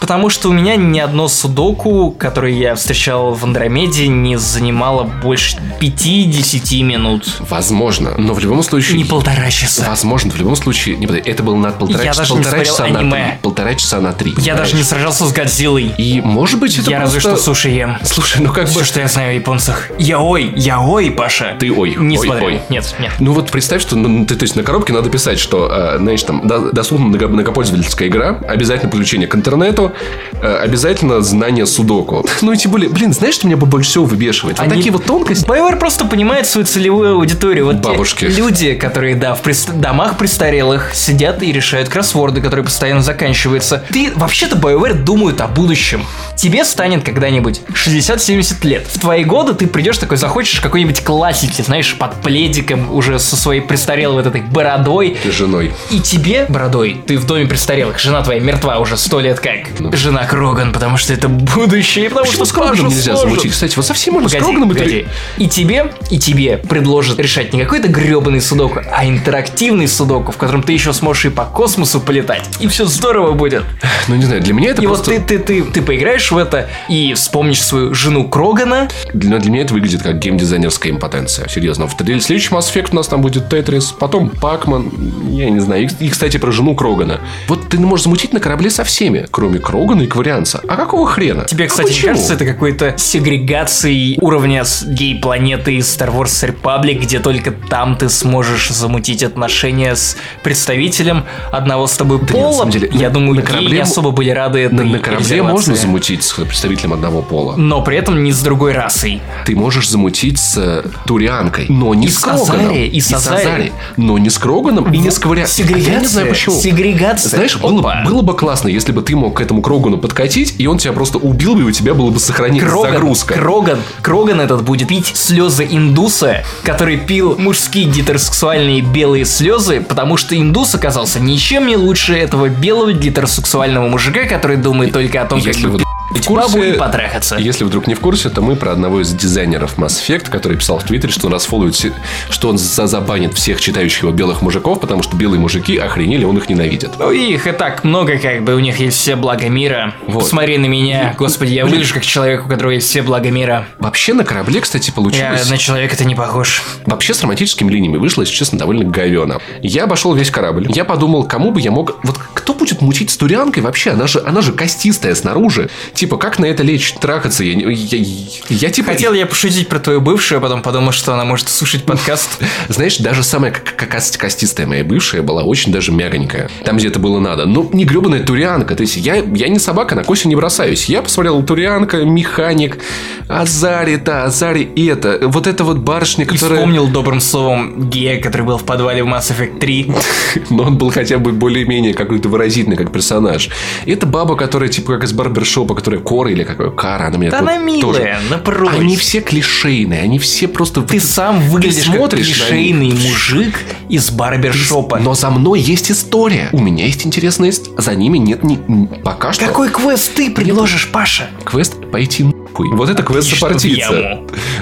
[0.04, 5.56] Потому что у меня ни одно судоку, которое я встречал в Андромеде, не занимало больше
[5.80, 7.38] 5-10 минут.
[7.50, 8.98] Возможно, но в любом случае...
[8.98, 9.86] Не полтора часа.
[9.88, 12.66] Возможно, в любом случае, не подожди, это было на полтора, Я часа, даже не полтора
[12.66, 13.12] смотрел часа на аниме.
[13.30, 13.42] три.
[13.44, 14.32] Полтора часа на три.
[14.32, 14.60] Я понимаешь?
[14.60, 15.94] даже не сражался с Годзиллой.
[15.98, 17.98] И, может быть, это Я разве просто- что суши ем.
[18.04, 18.72] Слушай, ну как бы...
[18.72, 19.90] Все, что я знаю о японцах.
[20.00, 21.56] Яой, яой, Паша.
[21.58, 22.48] Ты ой, Не ой, смотрел.
[22.48, 22.62] ой.
[22.70, 23.14] Нет, нет.
[23.20, 26.22] Ну вот представь, что ну, ты, то есть на коробке надо писать, что, э, знаешь,
[26.24, 29.93] там, до- доступна много- многопользовательская игра, обязательно подключение к интернету,
[30.42, 32.26] э, обязательно знание судоку.
[32.42, 34.58] Ну и тем более, блин, знаешь, что меня больше всего выбешивает?
[34.58, 35.46] Вот Они- такие вот тонкости.
[35.46, 37.66] BioWare просто понимает свою целевую аудиторию.
[37.66, 38.26] Вот Бабушки.
[38.26, 43.84] люди, которые, да, в прес- домах престарелых сидят и решают кроссворды, которые постоянно заканчиваются.
[43.92, 46.06] Ты, вообще-то, BioWare думают о будущем.
[46.36, 48.88] Тебе станет когда-нибудь 60-70 лет.
[48.88, 53.62] В твои годы ты придешь такой, захочешь какой-нибудь классики, знаешь, под пледиком, уже со своей
[53.62, 55.18] престарелой вот этой бородой.
[55.24, 55.72] Ты женой.
[55.92, 59.68] И тебе, бородой, ты в доме престарелых, жена твоя мертва уже сто лет как.
[59.92, 63.30] Жена Кроган, потому что это будущее, и потому Почему что с Кроганом Паша нельзя сможет.
[63.30, 63.52] замутить?
[63.52, 65.06] Кстати, вот совсем можно с Погоди, Кроганом это- погоди.
[65.38, 70.64] И тебе, и тебе предложат решать не какой-то гребаный судоку, а интерактивный судоку, в котором
[70.64, 72.44] ты еще сможешь и по космосу полетать.
[72.60, 73.64] И все здорово будет.
[74.08, 75.12] Ну, не знаю, для меня это И просто...
[75.12, 78.90] вот ты, ты, ты, ты поиграешь в это и вспомнишь свою жену Крогана.
[79.14, 81.48] Для, для меня это выглядит как геймдизайнерская импотенция.
[81.48, 81.88] Серьезно.
[81.88, 84.92] В следующий Mass Effect у нас там будет Тетрис, потом Пакман,
[85.32, 85.84] я не знаю.
[86.00, 87.20] И, и, кстати, про жену Крогана.
[87.48, 90.62] Вот ты можешь замутить на корабле со всеми, кроме Крогана и Кварианца.
[90.68, 91.46] А какого хрена?
[91.46, 92.08] Тебе, А кстати, почему?
[92.14, 98.70] кажется, это какой-то сегрегацией уровня гей-планеты из Star Wars Republic, где только там ты сможешь
[98.70, 102.54] замутить отношения с представителем одного с тобой нет, на пола?
[102.60, 105.42] самом деле, Я на- думаю, на корабле не особо были рады этой На, на корабле
[105.44, 107.56] можно замутить с представителем одного пола.
[107.56, 109.22] Но при этом не с другой расой.
[109.46, 112.66] Ты можешь замутить с э, Турианкой, но не И с Кроганом.
[112.68, 113.72] Азари, и с Азари.
[113.98, 115.66] но не с Кроганом и не с Кварианцем.
[115.66, 115.94] Сегрегация.
[115.94, 116.60] Я не знаю почему.
[116.60, 117.30] Сегрегация.
[117.30, 120.78] Знаешь, было, было бы классно, если бы ты мог к этому Крогану подкатить, и он
[120.80, 123.34] тебя просто убил бы, и у тебя было бы сохранение Кроган, загрузка.
[123.36, 130.36] Кроган, Кроган этот будет пить слезы индуса, который пил мужские гетеросексуальные белые слезы, потому что
[130.36, 135.56] индус оказался ничем не лучше этого белого гетеросексуального мужика, который думает только о том, как
[135.58, 137.38] бы вот Ведь курсе- потрахаться.
[137.38, 140.78] Если вдруг не в курсе, то мы про одного из дизайнеров Mass Effect, который писал
[140.80, 141.94] в Твиттере, что он расфолловит, все-
[142.30, 146.38] что он за- забанит всех читающих его белых мужиков, потому что белые мужики охренели, он
[146.38, 146.92] их ненавидит.
[147.00, 149.96] Ну, их и так много, как бы, у них есть все блага мира.
[150.08, 150.28] Вот.
[150.28, 153.66] Смотри на меня, господи, я выгляжу как человек, у которого есть все блага мира.
[153.80, 155.50] Вообще на корабле, кстати, Я получилось...
[155.50, 156.62] на человека-то не похож.
[156.86, 159.40] Вообще с романтическими линиями вышло, если честно, довольно говено.
[159.62, 160.68] Я обошел весь корабль.
[160.70, 162.00] Я подумал, кому бы я мог...
[162.04, 163.92] Вот кто будет мутить с турянкой вообще?
[163.92, 165.70] Она же, она же костистая снаружи.
[165.94, 167.44] Типа, как на это лечь, трахаться?
[167.44, 168.06] Я, не- я,
[168.50, 168.92] я, типа...
[168.92, 172.42] Хотел я пошутить про твою бывшую, а потом подумал, что она может слушать подкаст.
[172.68, 176.50] Знаешь, даже самая костистая моя бывшая была очень даже мягонькая.
[176.66, 177.46] Там, где это было надо.
[177.46, 178.76] Ну, не гребаная турианка.
[178.76, 180.86] То есть, я, я не собака, на косю не бросаюсь.
[180.86, 182.80] Я посмотрел турианка, механик,
[183.28, 185.20] Азари, та, Азари это.
[185.28, 186.58] Вот эта вот барышня, И которая...
[186.60, 189.92] вспомнил добрым словом Гея, который был в подвале в Mass Effect 3.
[190.50, 193.50] Но он был хотя бы более-менее какой-то выразительный, как персонаж.
[193.86, 197.32] И это баба, которая типа как из барбершопа, которая Кора или какой Кара, она меня
[197.32, 198.80] Да она милая, тоже- да брось.
[198.80, 200.82] Они все клишейные, они все просто...
[200.82, 203.10] Ты сам выглядишь как смотришь на клишейный них.
[203.10, 203.60] мужик
[203.90, 205.00] из барбершопа.
[205.00, 206.48] Но за мной есть история.
[206.54, 207.82] У меня есть интересная история.
[207.82, 208.56] За ними нет ни...
[209.04, 209.46] Пока что...
[209.46, 211.28] Какой квест ты предложишь, Паша?
[211.44, 212.70] Квест пойти нахуй.
[212.78, 214.20] Вот это квест сопартийца.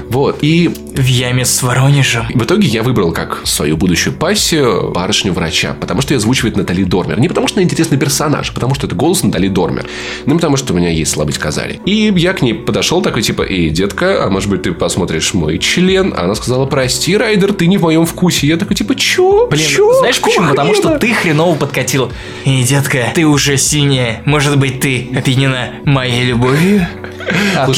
[0.10, 0.40] Вот.
[0.42, 2.26] И В яме с Воронежем.
[2.34, 6.84] В итоге я выбрал как свою будущую пассию барышню врача, потому что ее озвучивает Натали
[6.84, 7.20] Дормер.
[7.20, 9.86] Не потому что она интересный персонаж, а потому что это голос Натали Дормер.
[10.26, 11.80] Ну, потому что у меня есть слабость Казари.
[11.86, 15.58] И я к ней подошел такой, типа, эй, детка, а может быть ты посмотришь мой
[15.60, 16.14] член?
[16.16, 18.48] А она сказала, прости, Райдер, ты не в моем вкусе.
[18.48, 19.48] Я такой, типа, чё?
[19.48, 19.94] Блин, Чё?
[20.00, 20.50] знаешь Какого почему?
[20.50, 22.12] Потому что хрена?» ты хреново подкатил.
[22.46, 24.22] И, детка, ты уже синяя.
[24.26, 26.88] Может быть, ты опьянена моей любовью?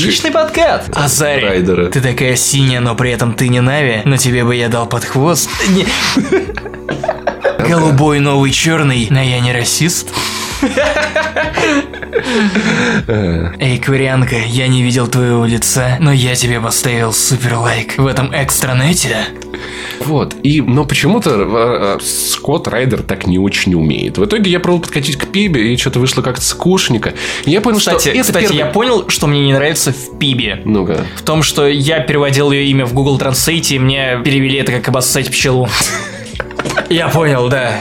[0.04, 0.90] Отличный подкат.
[0.94, 1.86] Азари, Райдера.
[1.88, 5.06] ты такая синяя, но при этом ты не Нави, но тебе бы я дал под
[5.06, 5.50] хвост.
[7.58, 10.10] Голубой новый черный, но я не расист.
[13.60, 18.32] Эй, Кварианка, я не видел твоего лица, но я тебе поставил супер лайк в этом
[18.34, 19.18] экстранете.
[20.06, 20.36] Вот.
[20.44, 24.18] И, но почему-то э, э, Скотт Райдер так не очень умеет.
[24.18, 27.14] В итоге я пробовал подкатить к Пибе, и что-то вышло как-то скучненько.
[27.46, 30.18] И я понял, Кстати, что это кстати первый- я понял, что мне не нравится в
[30.20, 30.62] Пибе.
[30.66, 31.06] Ну-ка.
[31.16, 34.88] В том, что я переводил ее имя в Google Translate, и мне перевели это как
[34.90, 35.70] обоссать пчелу.
[36.90, 37.72] Я понял, да.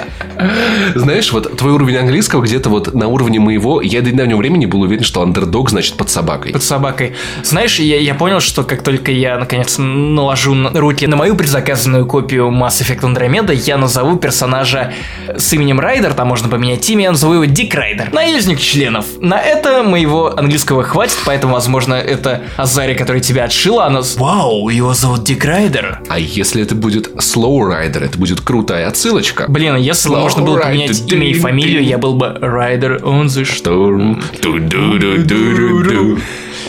[0.95, 3.80] Знаешь, вот твой уровень английского где-то вот на уровне моего.
[3.83, 6.53] Я до недавнего времени был уверен, что андердог значит под собакой.
[6.53, 7.14] Под собакой.
[7.43, 12.07] Знаешь, я, я понял, что как только я, наконец, наложу на- руки на мою предзаказанную
[12.07, 14.93] копию Mass Effect Andromeda, я назову персонажа
[15.37, 18.12] с именем Райдер, там можно поменять имя, я назову его Дик Райдер.
[18.12, 19.07] Наездник членов.
[19.20, 24.01] На это моего английского хватит, поэтому, возможно, это Азари, который тебя отшила, она...
[24.16, 26.01] Вау, его зовут Дик Райдер.
[26.09, 28.41] А если это будет Slow Rider, это будет
[28.72, 29.44] крутая отсылочка.
[29.48, 33.44] Блин, если бы можно было поменять имя и фамилию, я был бы Райдер on the
[33.44, 34.22] Шторм.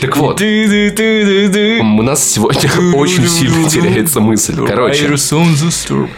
[0.00, 4.54] Так вот, у нас сегодня очень сильно теряется мысль.
[4.66, 5.08] Короче,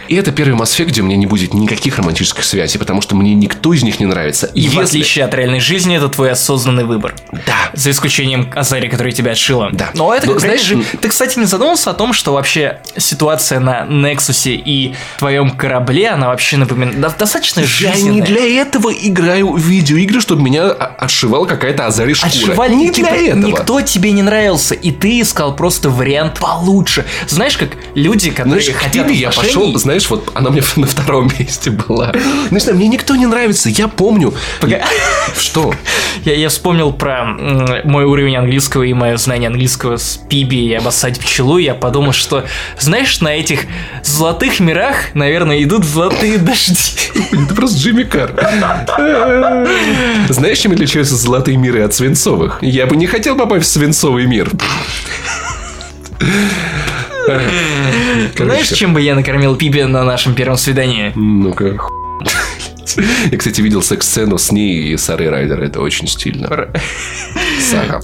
[0.09, 3.14] и это первый Mass Effect, где у меня не будет никаких романтических связей, потому что
[3.16, 4.47] мне никто из них не нравится.
[4.55, 7.14] И в Если- отличие от реальной жизни, это твой осознанный выбор.
[7.33, 7.70] Да.
[7.74, 9.70] За исключением Азари, который тебя отшила.
[9.72, 9.91] Да.
[9.95, 13.61] Но это Но как знаешь, знаешь, ты, кстати, не задумался о том, что вообще ситуация
[13.61, 18.12] на Нексусе и твоем корабле, она вообще напоминает до- достаточно Я жизненная.
[18.12, 22.29] не для этого играю в видеоигры, чтобы меня о- отшивала какая-то Азари шкура.
[22.31, 23.43] Отшивали, не типа, для этого.
[23.67, 27.05] Никто тебе не нравился, и ты искал просто вариант получше.
[27.27, 31.73] Знаешь, как люди, которые Знаешь, хотят я пошел, знаешь, вот она мне на втором месте
[31.73, 32.12] была.
[32.53, 34.33] Ну, знаю, мне никто не нравится, я помню.
[34.61, 34.85] Пога-
[35.37, 35.75] Что?
[36.25, 37.25] Я, я вспомнил про
[37.85, 41.59] мой уровень английского и мое знание английского с Пиби и обоссать пчелу.
[41.59, 42.45] Я подумал, что,
[42.81, 43.61] знаешь, на этих
[44.03, 46.75] золотых мирах, наверное, идут золотые дожди.
[47.33, 48.33] Это просто Джимми Карр.
[50.31, 52.59] Знаешь, чем отличаются золотые миры от свинцовых?
[52.62, 54.51] Я бы не хотел попасть в свинцовый мир.
[58.37, 61.13] Знаешь, чем бы я накормил Пиби на нашем первом свидании?
[61.15, 61.77] Ну-ка,
[63.31, 65.61] Я, кстати, видел секс-сцену с ней и Сарой Райдер.
[65.63, 66.69] Это очень стильно.
[67.71, 68.01] Сага.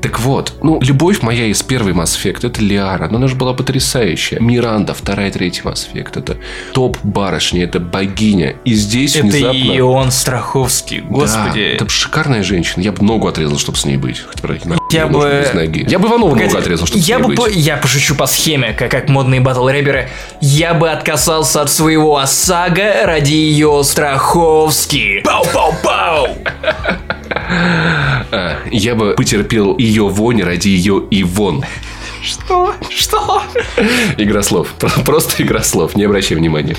[0.00, 3.54] Так вот, ну, любовь моя из первой Mass Effect это Лиара, но она же была
[3.54, 4.38] потрясающая.
[4.38, 6.36] Миранда, вторая, третья Mass Effect, это
[6.74, 8.56] топ барышня, это богиня.
[8.64, 9.56] И здесь Это внезапно...
[9.56, 11.60] и он Страховский, Да, господи.
[11.60, 12.82] это шикарная женщина.
[12.82, 14.20] Я бы ногу отрезал, чтобы с ней быть.
[14.20, 14.40] Хоть,
[14.90, 15.84] Я бы- без ноги.
[15.88, 18.90] Я бы Иванову ногу Погоди, отрезал, чтобы я бы по- я пошучу по схеме, как,
[18.90, 20.08] как модные батл рэперы.
[20.40, 25.22] Я бы отказался от своего ОСАГО ради ее Страховски.
[25.24, 26.28] Пау-пау-пау!
[28.32, 31.64] А, я бы потерпел ее вонь ради ее Ивон.
[32.26, 32.74] Что?
[32.90, 33.42] Что?
[34.16, 34.68] Игра слов.
[34.78, 36.76] Про- Просто игра слов, не обращай внимания.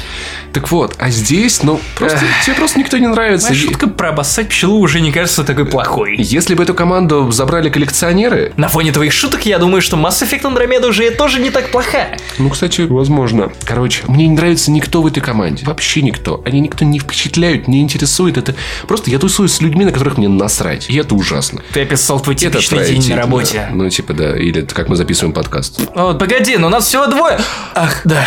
[0.52, 3.54] Так вот, а здесь, ну, просто, тебе просто никто не нравится.
[3.54, 6.16] И- шутка про обоссать пчелу уже не кажется такой плохой.
[6.18, 10.42] Если бы эту команду забрали коллекционеры, На фоне твоих шуток я думаю, что Mass Effect
[10.42, 12.18] Andromeda уже тоже не так плохая.
[12.38, 13.52] ну, кстати, возможно.
[13.64, 15.66] Короче, мне не нравится никто в этой команде.
[15.66, 16.42] Вообще никто.
[16.46, 18.38] Они никто не впечатляют, не интересует.
[18.38, 18.56] Это
[18.88, 20.90] просто я тусуюсь с людьми, на которых мне насрать.
[20.90, 21.62] И это ужасно.
[21.74, 23.70] Ты описал твой типичный день на работе.
[23.72, 24.38] Ну, типа, да.
[24.38, 25.82] Или как мы записываем подкаст.
[25.94, 27.38] О, погоди, но у нас всего двое.
[27.76, 28.26] Ах, да.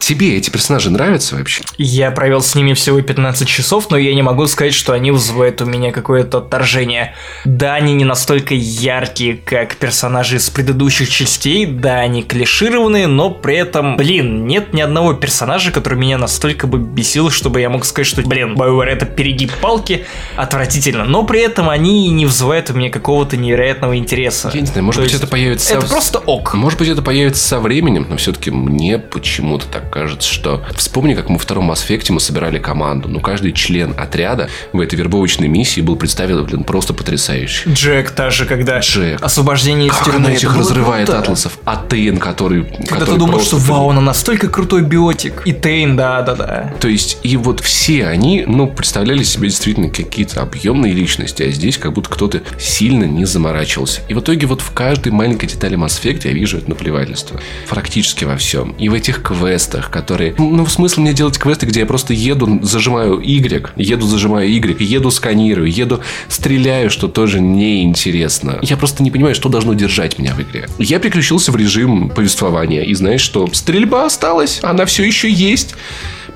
[0.00, 1.62] Тебе эти персонажи нравятся вообще?
[1.76, 5.60] Я провел с ними всего 15 часов, но я не могу сказать, что они вызывают
[5.60, 7.14] у меня какое-то отторжение.
[7.44, 13.56] Да, они не настолько яркие, как персонажи из предыдущих частей, да, они клишированные, но при
[13.56, 18.06] этом, блин, нет ни одного персонажа, который меня настолько бы бесил, чтобы я мог сказать,
[18.06, 21.04] что, блин, BioWare это перегиб палки, отвратительно.
[21.04, 24.50] Но при этом они не вызывают у меня какого-то невероятного интереса.
[24.54, 25.74] Я не знаю, может То быть, это появится...
[25.74, 26.54] Это в- просто ок.
[26.54, 30.64] Может быть, это появится со временем, но все-таки мне почему-то так кажется, что...
[30.74, 33.08] Вспомни, как мы во втором Effect мы собирали команду.
[33.08, 37.70] Ну, каждый член отряда в этой вербовочной миссии был представлен просто потрясающе.
[37.70, 39.22] Джек даже, когда Джек.
[39.22, 40.16] освобождение из тюрьмы.
[40.16, 41.22] она этих разрывает круто.
[41.22, 41.58] атласов.
[41.64, 42.64] А Тейн, который...
[42.64, 45.42] Когда который ты думал, просто, что блин, вау, она настолько крутой биотик.
[45.44, 46.74] И Тейн, да-да-да.
[46.80, 51.78] То есть, и вот все они, ну, представляли себе действительно какие-то объемные личности, а здесь
[51.78, 54.02] как будто кто-то сильно не заморачивался.
[54.08, 57.40] И в итоге вот в каждой маленькой детали Mass Effect я вижу это наплевательство.
[57.68, 58.72] Практически во всем.
[58.72, 60.34] И в этих квестах, которые...
[60.36, 65.10] Ну, смысл мне делать квесты, где я просто еду, зажимаю Y, еду, зажимаю Y, еду,
[65.10, 68.58] сканирую, еду, стреляю, что тоже неинтересно.
[68.62, 70.68] Я просто не понимаю, что должно держать меня в игре.
[70.78, 73.48] Я переключился в режим повествования, и знаешь что?
[73.52, 75.74] Стрельба осталась, она все еще есть.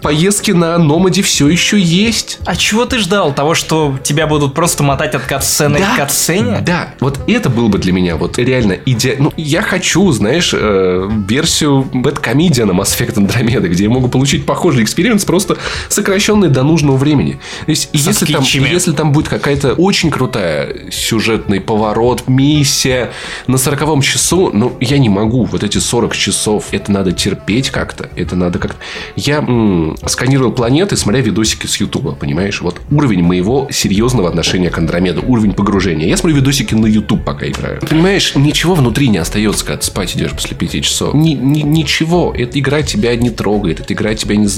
[0.04, 2.38] Поездки на Номаде все еще есть.
[2.44, 3.34] А чего ты ждал?
[3.34, 6.58] Того, что тебя будут просто мотать от катсцены к катсцене?
[6.60, 9.24] Да, вот это было бы для меня вот реально идеально.
[9.24, 14.44] Ну, я хочу, знаешь, э, версию BadComedian а Mass Effect Andromeda, где я могу получить
[14.44, 15.56] похожий experience, просто
[15.88, 17.40] сокращенный до нужного времени.
[17.64, 18.68] То есть, Со если там, скетчами.
[18.68, 23.10] если там будет какая-то очень крутая сюжетный поворот, миссия
[23.46, 25.44] на сороковом часу, ну, я не могу.
[25.44, 28.10] Вот эти 40 часов, это надо терпеть как-то.
[28.16, 28.76] Это надо как-то...
[29.16, 32.60] Я м, сканировал планеты, смотря видосики с Ютуба, понимаешь?
[32.60, 36.08] Вот уровень моего серьезного отношения к Андромеду, уровень погружения.
[36.08, 37.80] Я смотрю видосики на Ютуб, пока играю.
[37.80, 41.14] Понимаешь, ничего внутри не остается, когда ты спать идешь после пяти часов.
[41.14, 42.34] Ни- ни- ничего.
[42.36, 44.48] Эта игра тебя не трогает, эта игра тебя не...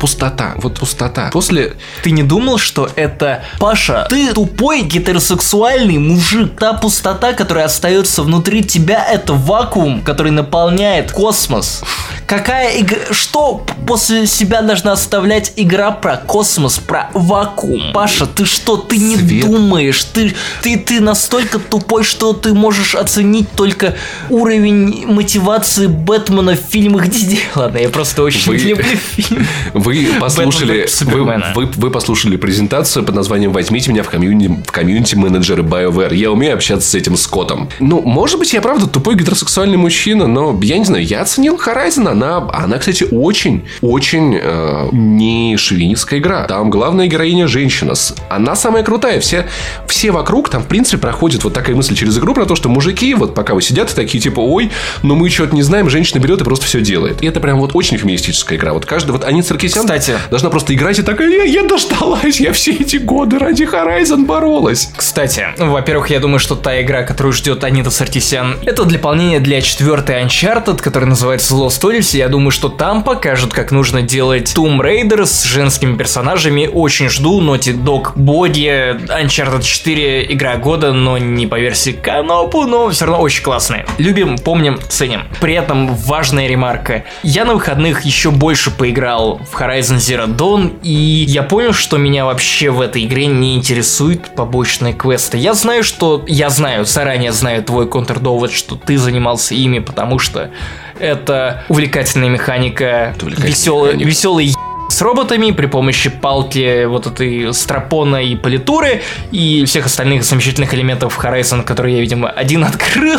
[0.00, 0.54] Пустота.
[0.56, 1.30] Вот пустота.
[1.32, 3.44] После Ты не думал, что это...
[3.58, 6.58] Паша, ты тупой гетеросексуальный мужик.
[6.58, 11.82] Та пустота, которая остается внутри тебя, это вакуум, который наполняет космос.
[12.26, 12.98] Какая игра...
[13.10, 17.92] Что после себя должна оставлять игра про космос, про вакуум?
[17.92, 19.46] Паша, ты что, ты не Свет.
[19.46, 20.04] думаешь?
[20.04, 23.94] Ты, ты, ты настолько тупой, что ты можешь оценить только
[24.28, 27.40] уровень мотивации Бэтмена в фильмах Дисней.
[27.54, 29.46] Ладно, я просто очень Вы- люблю фильм.
[29.74, 35.14] Вы послушали, вы, вы- вы послушали презентацию под названием «Возьмите меня в комьюнити, в комьюнити
[35.14, 36.14] менеджеры BioWare».
[36.14, 37.70] Я умею общаться с этим Скоттом.
[37.80, 42.08] Ну, может быть, я правда тупой гетеросексуальный мужчина, но я не знаю, я оценил Horizon.
[42.08, 46.46] Она, она кстати, очень, очень э, не шовинистская игра.
[46.46, 47.94] Там главная героиня женщина.
[48.28, 49.20] Она самая крутая.
[49.20, 49.46] Все,
[49.86, 53.14] все вокруг там, в принципе, проходит вот такая мысль через игру про то, что мужики,
[53.14, 54.70] вот пока вы сидят, такие типа, ой,
[55.02, 57.22] но мы что-то не знаем, женщина берет и просто все делает.
[57.22, 58.72] И это прям вот очень феминистическая игра.
[58.72, 60.14] Вот каждый, вот они Саркисян Кстати.
[60.30, 64.90] должна просто играть и такая, я, я дождалась, я все эти годы ради Horizon боролась.
[64.96, 69.60] Кстати, ну, во-первых, я думаю, что та игра, которую ждет Анита Сартисян, это дополнение для
[69.60, 72.18] четвертой Uncharted, которая называется Lost Odyssey.
[72.18, 76.70] Я думаю, что там покажут, как нужно делать Tomb Raider с женскими персонажами.
[76.72, 77.40] Очень жду.
[77.40, 83.20] Naughty Dog Body, Uncharted 4, игра года, но не по версии Канопу, но все равно
[83.20, 83.84] очень классная.
[83.98, 85.24] Любим, помним, ценим.
[85.40, 87.04] При этом важная ремарка.
[87.22, 92.24] Я на выходных еще больше поиграл в Horizon Zero Dawn, и я понял, что меня
[92.24, 95.36] вообще в этой игре не интересуют побочные квесты.
[95.36, 96.22] Я знаю, что...
[96.28, 100.50] Я знаю, заранее знаю твой контрдовод, что ты занимался ими, потому что
[100.98, 104.54] это увлекательная механика, веселый, веселый
[104.88, 111.18] с роботами при помощи палки вот этой стропона и политуры и всех остальных замечательных элементов
[111.18, 113.18] Horizon, которые я, видимо, один открыл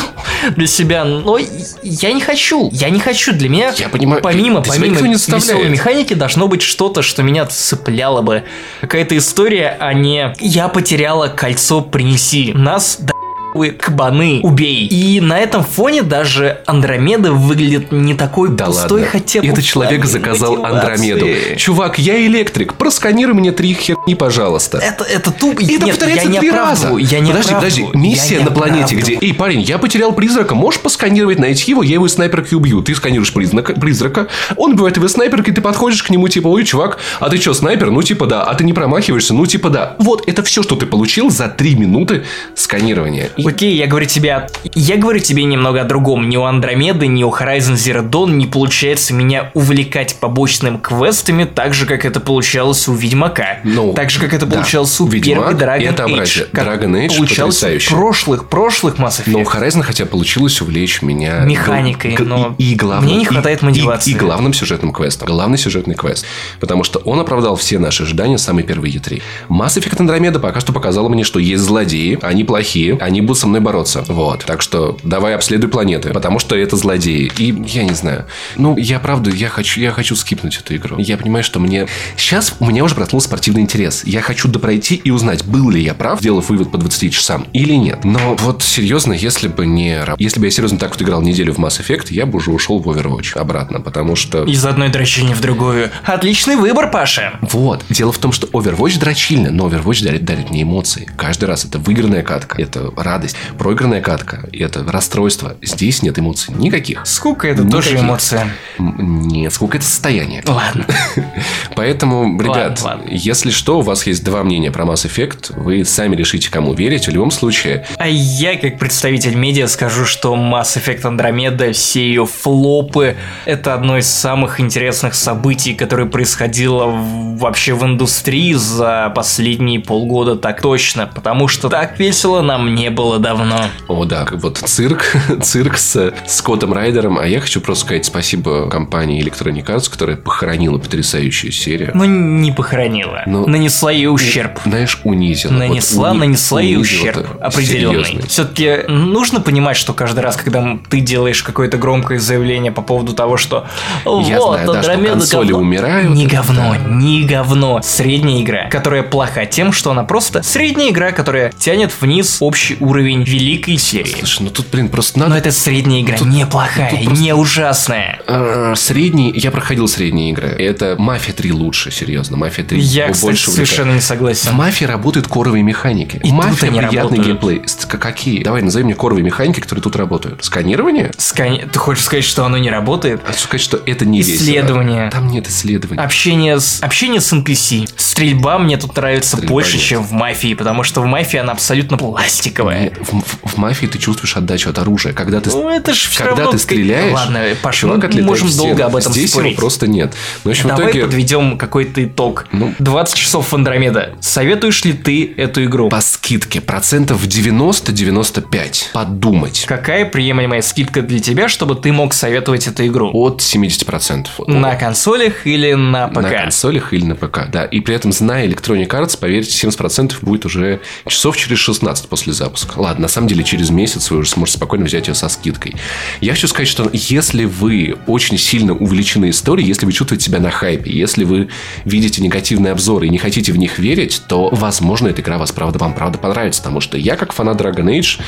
[0.56, 1.04] для себя.
[1.04, 1.38] Но
[1.84, 2.70] я не хочу.
[2.72, 3.34] Я не хочу.
[3.34, 7.46] Для меня Я понимаю, помимо, для помимо не веселой механики должно быть что-то, что меня
[7.46, 8.44] цепляло бы.
[8.82, 12.54] Какая-то история, а не «я потеряла кольцо, принеси».
[12.54, 13.25] Нас вы
[13.64, 14.86] кабаны, убей.
[14.88, 19.08] И на этом фоне даже Андромеда выглядит не такой Да пустой, ладно.
[19.08, 20.80] хотя бы Этот в человек заказал мотивации.
[20.80, 21.28] Андромеду.
[21.58, 24.78] Чувак, я электрик, просканируй мне три хер И, пожалуйста.
[24.78, 25.62] Это, это тупо.
[25.62, 26.96] И это Нет, повторяется я не три раза.
[26.98, 27.86] Я не подожди, подожди.
[27.94, 29.18] Миссия я на планете, оправдываю.
[29.18, 29.28] где...
[29.28, 32.82] Эй, парень, я потерял призрака, можешь посканировать, найти его, я его снайперки убью.
[32.82, 34.28] Ты сканируешь признака, призрака,
[34.58, 37.54] он убивает его из снайперки, ты подходишь к нему, типа, ой, чувак, а ты что,
[37.54, 37.92] снайпер?
[37.92, 38.44] Ну, типа, да.
[38.44, 39.34] А ты не промахиваешься?
[39.34, 39.96] Ну, типа, да.
[40.00, 42.24] Вот, это все, что ты получил за три минуты
[42.56, 43.30] сканирования.
[43.38, 46.30] И- Окей, я говорю тебе, о- я говорю тебе немного о другом.
[46.30, 51.74] Ни у Андромеды, ни у Horizon Zero Dawn не получается меня увлекать побочными квестами так
[51.74, 53.60] же, как это получалось у Ведьмака.
[53.64, 54.56] Ну, так же, как это да.
[54.58, 56.48] получалось у Ведьмак первой Dragon это Age.
[56.52, 57.90] как Dragon Age получалось потрясающе.
[57.94, 59.32] в прошлых, прошлых Mass Effect.
[59.32, 63.26] Но у Horizon хотя получилось увлечь меня Механикой, г- но и, и главным, мне не
[63.26, 64.12] хватает и- мотивации.
[64.12, 65.28] И, и главным сюжетным квестом.
[65.28, 66.26] Главный сюжетный квест.
[66.60, 69.22] Потому что он оправдал все наши ожидания самый первый E3.
[69.50, 73.48] Mass Effect Andromeda пока что показала мне, что есть злодеи, они плохие, они будут со
[73.48, 74.04] мной бороться.
[74.08, 74.46] Вот.
[74.46, 77.32] Так что давай обследуй планеты, потому что это злодеи.
[77.38, 78.26] И я не знаю.
[78.58, 80.98] Ну, я правда, я хочу, я хочу скипнуть эту игру.
[80.98, 81.88] Я понимаю, что мне...
[82.18, 84.04] Сейчас у меня уже проснулся спортивный интерес.
[84.06, 87.74] Я хочу допройти и узнать, был ли я прав, сделав вывод по 20 часам или
[87.74, 88.04] нет.
[88.04, 90.00] Но вот серьезно, если бы не...
[90.18, 92.80] Если бы я серьезно так вот играл неделю в Mass Effect, я бы уже ушел
[92.80, 94.44] в Overwatch обратно, потому что...
[94.44, 95.92] Из одной дрочильни в другую.
[96.04, 97.40] Отличный выбор, Паша.
[97.42, 97.84] Вот.
[97.90, 101.10] Дело в том, что Overwatch дрочильно, но Overwatch дарит, дарит мне эмоции.
[101.18, 103.25] Каждый раз это выигранная катка, это радость.
[103.58, 105.56] Проигранная катка, это расстройство.
[105.62, 107.02] Здесь нет эмоций никаких.
[107.06, 108.02] Скука это тоже Никаких.
[108.06, 108.48] эмоция.
[108.78, 110.44] М, Нет, сколько это состояние.
[110.46, 110.86] Ладно.
[111.76, 113.04] Поэтому, ребят, ладно.
[113.10, 117.08] если что, у вас есть два мнения про Mass Effect, вы сами решите, кому верить.
[117.08, 122.26] В любом случае, А я, как представитель медиа, скажу, что Mass Effect Andromeda, все ее
[122.26, 123.16] флопы,
[123.46, 130.62] это одно из самых интересных событий, которое происходило вообще в индустрии за последние полгода, так
[130.62, 133.66] точно, потому что так весело нам не было давно.
[133.88, 137.18] О, да, вот цирк, цирк с Скоттом Райдером.
[137.18, 141.92] А я хочу просто сказать спасибо компании Electronic Arts, которая похоронила потрясающую серию.
[141.94, 144.60] Но не похоронила, Ну, нанесла ей ущерб.
[144.66, 145.52] Знаешь, унизила.
[145.54, 148.04] Вот Нанесла, уни- нанесла ей ущерб определенный.
[148.06, 148.28] серьезный.
[148.28, 153.38] Все-таки нужно понимать, что каждый раз, когда ты делаешь какое-то громкое заявление по поводу того,
[153.38, 153.66] что
[154.06, 155.60] Я вот, знаю, да, что консоли говно».
[155.60, 156.90] умирают, Не говно, да.
[156.90, 157.82] не говно.
[157.84, 162.95] Средняя игра, которая плоха тем, что она просто средняя игра, которая тянет вниз общий уровень
[163.04, 164.16] великой серии.
[164.20, 165.32] Слушай, ну тут, блин, просто надо...
[165.32, 168.20] Но это средняя игра, не плохая, тут просто- не ужасная.
[168.28, 170.48] Э, Средний, я проходил средние игры.
[170.48, 172.38] Это Мафия 3 лучше, серьезно.
[172.38, 173.56] Мафия 3 Я, больше кстати, увлекает.
[173.56, 174.54] совершенно не В согласен.
[174.54, 176.18] мафии работают коровые механики.
[176.18, 177.28] И тут Мафия они приятный работают.
[177.28, 177.62] геймплей.
[177.88, 178.44] Какие?
[178.44, 180.44] Давай назови мне коровые механики, которые тут работают.
[180.44, 181.12] Сканирование?
[181.18, 183.22] Скани- Ты хочешь сказать, что оно не работает?
[183.26, 184.36] Хочу сказать, что это не весело.
[184.36, 185.10] Исследование.
[185.10, 186.02] Там нет исследований.
[186.02, 187.90] Общение с, общение с NPC.
[187.96, 189.86] Стрельба мне тут нравится Стрельба больше, нет.
[189.86, 192.85] чем в мафии, потому что в мафии она абсолютно пластиковая.
[193.02, 195.14] В, в- в мафии ты чувствуешь отдачу от оружия.
[195.14, 198.48] Когда ты, Ну, это ж когда равно ты стреляешь, Ладно, Паш, чувак мы отлетает можем
[198.48, 198.68] в стену.
[198.68, 199.52] долго об этом Здесь спорить.
[199.52, 200.14] его просто нет.
[200.44, 201.02] Ну, в общем, в Давай итоге...
[201.06, 202.46] подведем какой-то итог.
[202.52, 202.74] Ну.
[202.80, 204.14] 20 часов в Андромеда.
[204.22, 205.90] Советуешь ли ты эту игру?
[205.90, 208.92] По скидке процентов 90-95.
[208.94, 209.66] Подумать.
[209.68, 213.10] Какая приемлемая скидка для тебя, чтобы ты мог советовать эту игру?
[213.14, 214.28] От 70%.
[214.48, 216.16] На консолях или на ПК?
[216.22, 217.66] На консолях или на ПК, да.
[217.66, 222.75] И при этом, зная Electronic Arts, поверьте, 70% будет уже часов через 16 после запуска.
[222.76, 225.76] Ладно, на самом деле, через месяц вы уже сможете спокойно взять ее со скидкой.
[226.22, 230.50] Я хочу сказать, что если вы очень сильно увлечены историей, если вы чувствуете себя на
[230.50, 231.50] хайпе, если вы
[231.86, 235.80] видите негативные обзоры и не хотите в них верить, то, возможно, эта игра вас правда,
[235.80, 236.62] вам правда понравится.
[236.62, 238.20] Потому что я, как фанат Dragon Age,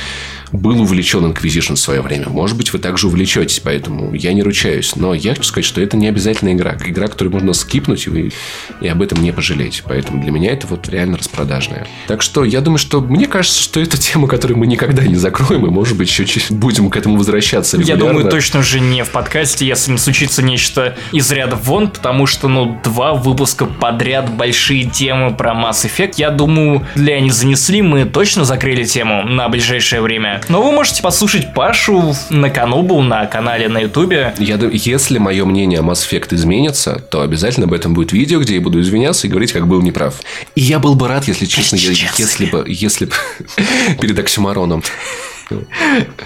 [0.52, 2.28] был увлечен Inquisition в свое время.
[2.28, 4.96] Может быть, вы также увлечетесь, поэтому я не ручаюсь.
[4.96, 6.76] Но я хочу сказать, что это не обязательная игра.
[6.84, 8.32] Игра, которую можно скипнуть, и, вы,
[8.80, 9.82] и об этом не пожалеть.
[9.86, 11.86] Поэтому для меня это вот реально распродажная.
[12.06, 15.66] Так что я думаю, что мне кажется, что это тема, которую мы никогда не закроем,
[15.66, 18.06] и, может быть, еще будем к этому возвращаться Я регулярно.
[18.06, 22.48] думаю, точно же не в подкасте, если не случится нечто из ряда вон, потому что,
[22.48, 26.14] ну, два выпуска подряд большие темы про Mass Effect.
[26.16, 30.37] Я думаю, для они занесли, мы точно закрыли тему на ближайшее время.
[30.48, 34.34] Но вы можете послушать Пашу на Канобу, на канале на Ютубе.
[34.38, 38.40] Я думаю, если мое мнение о Mass Effect изменится, то обязательно об этом будет видео,
[38.40, 40.14] где я буду извиняться и говорить, как был неправ.
[40.54, 43.12] И я был бы рад, если честно, я- если бы, если бы
[44.00, 44.82] перед оксюмароном.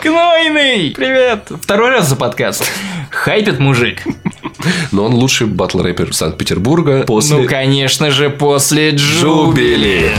[0.03, 0.91] Гнойный!
[0.97, 1.49] Привет!
[1.63, 2.65] Второй раз за подкаст.
[3.11, 4.03] Хайпит мужик.
[4.91, 7.37] Но он лучший батл-рэпер Санкт-Петербурга после...
[7.37, 10.11] Ну, конечно же, после Джубили.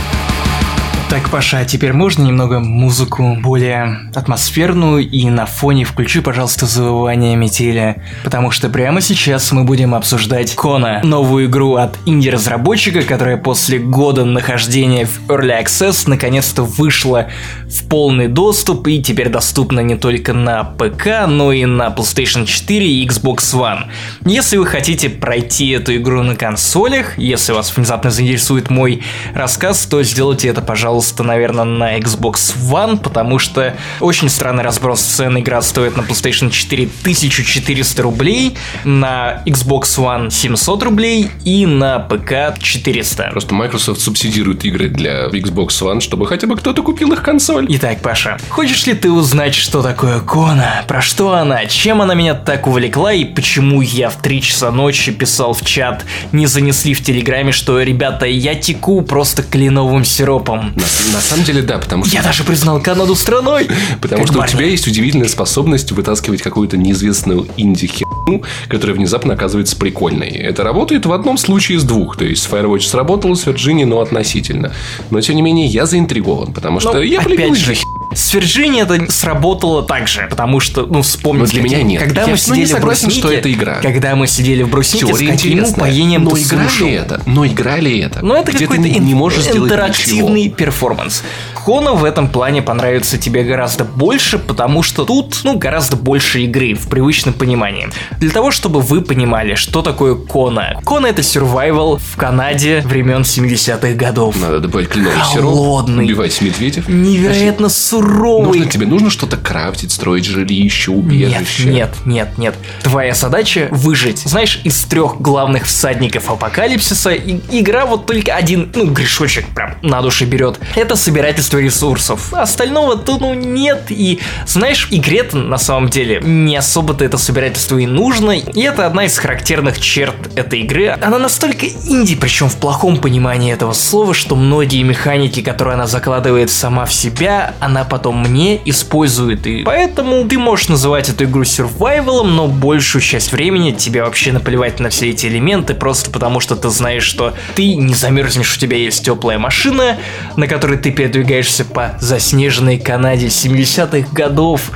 [1.13, 7.35] Так, Паша, а теперь можно немного музыку более атмосферную и на фоне включи, пожалуйста, завывание
[7.35, 13.77] метели, потому что прямо сейчас мы будем обсуждать Кона, новую игру от инди-разработчика, которая после
[13.77, 17.27] года нахождения в Early Access наконец-то вышла
[17.67, 22.87] в полный доступ и теперь доступна не только на ПК, но и на PlayStation 4
[22.87, 23.83] и Xbox One.
[24.25, 29.03] Если вы хотите пройти эту игру на консолях, если вас внезапно заинтересует мой
[29.35, 35.01] рассказ, то сделайте это, пожалуйста, пожалуйста, наверное, на Xbox One, потому что очень странный разброс
[35.01, 35.37] цен.
[35.37, 42.57] Игра стоит на PlayStation 4 1400 рублей, на Xbox One 700 рублей и на ПК
[42.57, 43.31] 400.
[43.31, 47.65] Просто Microsoft субсидирует игры для Xbox One, чтобы хотя бы кто-то купил их консоль.
[47.67, 50.85] Итак, Паша, хочешь ли ты узнать, что такое Кона?
[50.87, 51.65] Про что она?
[51.65, 56.05] Чем она меня так увлекла и почему я в 3 часа ночи писал в чат,
[56.31, 60.73] не занесли в Телеграме, что, ребята, я теку просто кленовым сиропом.
[61.11, 62.13] На на самом деле, да, потому что...
[62.13, 63.69] Я даже признал Канаду страной.
[64.01, 70.29] Потому что у тебя есть удивительная способность вытаскивать какую-то неизвестную инди-херню, которая внезапно оказывается прикольной.
[70.29, 72.17] Это работает в одном случае из двух.
[72.17, 74.73] То есть, Firewatch сработала с Virginia, но относительно.
[75.09, 77.75] Но, тем не менее, я заинтригован, потому что ну, я опять же,
[78.15, 81.45] с Virginia это сработало так же, потому что, ну, вспомните.
[81.45, 82.01] Но для меня нет.
[82.01, 83.75] Когда я, мы сидели ну, не согласен, в Бруснике, что это игра.
[83.81, 86.87] Когда мы сидели в Бруснике, Теория с каким упоением но ты игра слушал?
[86.87, 87.21] это?
[87.25, 88.23] Но игра ли это?
[88.23, 90.55] Но это Где какой-то ты не можешь интерактивный ничего.
[90.55, 91.23] перформанс.
[91.53, 96.73] Хона в этом плане понравится тебе гораздо больше, потому что тут, ну, гораздо больше игры
[96.73, 97.87] в привычном понимании.
[98.19, 100.79] Для того, чтобы вы понимали, что такое Кона.
[100.83, 104.39] Кона это survival в Канаде времен 70-х годов.
[104.39, 106.87] Надо добавить кленовый сироп, убивать медведев.
[106.89, 108.02] Невероятно суровый.
[108.03, 111.69] Нужно, тебе нужно что-то крафтить, строить жилище, Нет, убежище.
[111.69, 112.55] нет, нет, нет.
[112.83, 114.19] Твоя задача выжить.
[114.19, 120.01] Знаешь, из трех главных всадников апокалипсиса и- игра вот только один, ну, грешочек прям на
[120.01, 120.59] душе берет.
[120.75, 122.33] Это собирательство ресурсов.
[122.33, 123.85] Остального то, ну, нет.
[123.89, 128.31] И, знаешь, игре-то на самом деле не особо-то это собирательство и нужно.
[128.31, 130.97] И это одна из характерных черт этой игры.
[131.01, 136.49] Она настолько инди, причем в плохом понимании этого слова, что многие механики, которые она закладывает
[136.51, 139.45] сама в себя, она потом мне использует.
[139.45, 144.79] И поэтому ты можешь называть эту игру сурвайвалом, но большую часть времени тебе вообще наплевать
[144.79, 148.77] на все эти элементы, просто потому что ты знаешь, что ты не замерзнешь, у тебя
[148.77, 149.97] есть теплая машина,
[150.37, 154.71] на которой ты передвигаешься по заснеженной Канаде 70-х годов.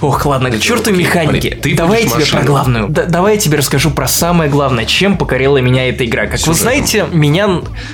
[0.00, 1.48] Ох, ладно, к черту механики.
[1.48, 2.44] Смотри, ты давай я тебе про машину.
[2.44, 2.88] главную.
[2.88, 6.22] Да- давай я тебе расскажу про самое главное, чем покорила меня эта игра.
[6.24, 6.56] Как вы Сюжетом.
[6.62, 7.48] знаете, меня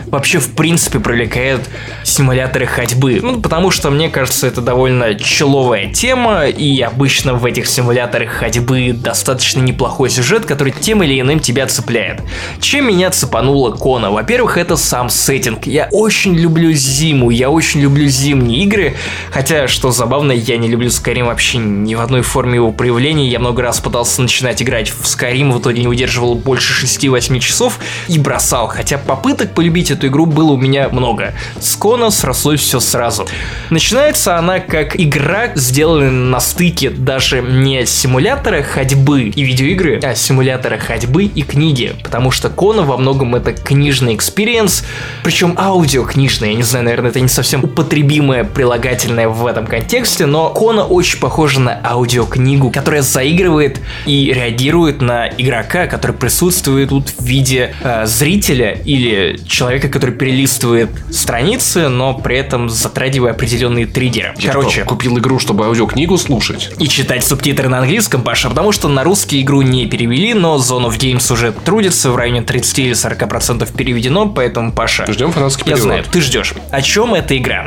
[0.07, 1.69] вообще в принципе привлекают
[2.03, 3.21] симуляторы ходьбы.
[3.23, 8.93] Ну, потому что мне кажется, это довольно человая тема, и обычно в этих симуляторах ходьбы
[8.93, 12.23] достаточно неплохой сюжет, который тем или иным тебя цепляет.
[12.61, 14.11] Чем меня цепанула Kona?
[14.11, 15.67] Во-первых, это сам сеттинг.
[15.67, 18.97] Я очень люблю зиму, я очень люблю зимние игры,
[19.31, 23.29] хотя, что забавно, я не люблю Skyrim вообще ни в одной форме его проявления.
[23.29, 27.79] Я много раз пытался начинать играть в Skyrim, в итоге не удерживал больше 6-8 часов
[28.09, 28.69] и бросал.
[28.69, 31.35] Хотя попыток полюбить эту игру было у меня много.
[31.61, 33.27] С Kona срослось все сразу.
[33.71, 40.79] Начинается она как игра, сделанная на стыке даже не симулятора ходьбы и видеоигры, а симулятора
[40.79, 41.95] ходьбы и книги.
[42.03, 44.85] Потому что Kona во многом это книжный experience,
[45.23, 46.51] причем аудиокнижный.
[46.51, 51.19] Я не знаю, наверное, это не совсем употребимое прилагательное в этом контексте, но Кона очень
[51.19, 58.07] похожа на аудиокнигу, которая заигрывает и реагирует на игрока, который присутствует тут в виде э,
[58.07, 64.20] зрителя или человека, который перелистывает страницы, но при этом затрагивая определенные триггеры.
[64.39, 66.71] Я Короче, купил игру, чтобы аудиокнигу слушать.
[66.79, 70.87] и читать субтитры на английском, Паша, потому что на русский игру не перевели, но Zone
[70.89, 75.75] of Games уже трудится, в районе 30 или 40% переведено, поэтому, Паша, Ждем фанатский я
[75.75, 75.83] перевод.
[75.83, 76.55] знаю, ты ждешь.
[76.71, 77.67] О чем эта игра?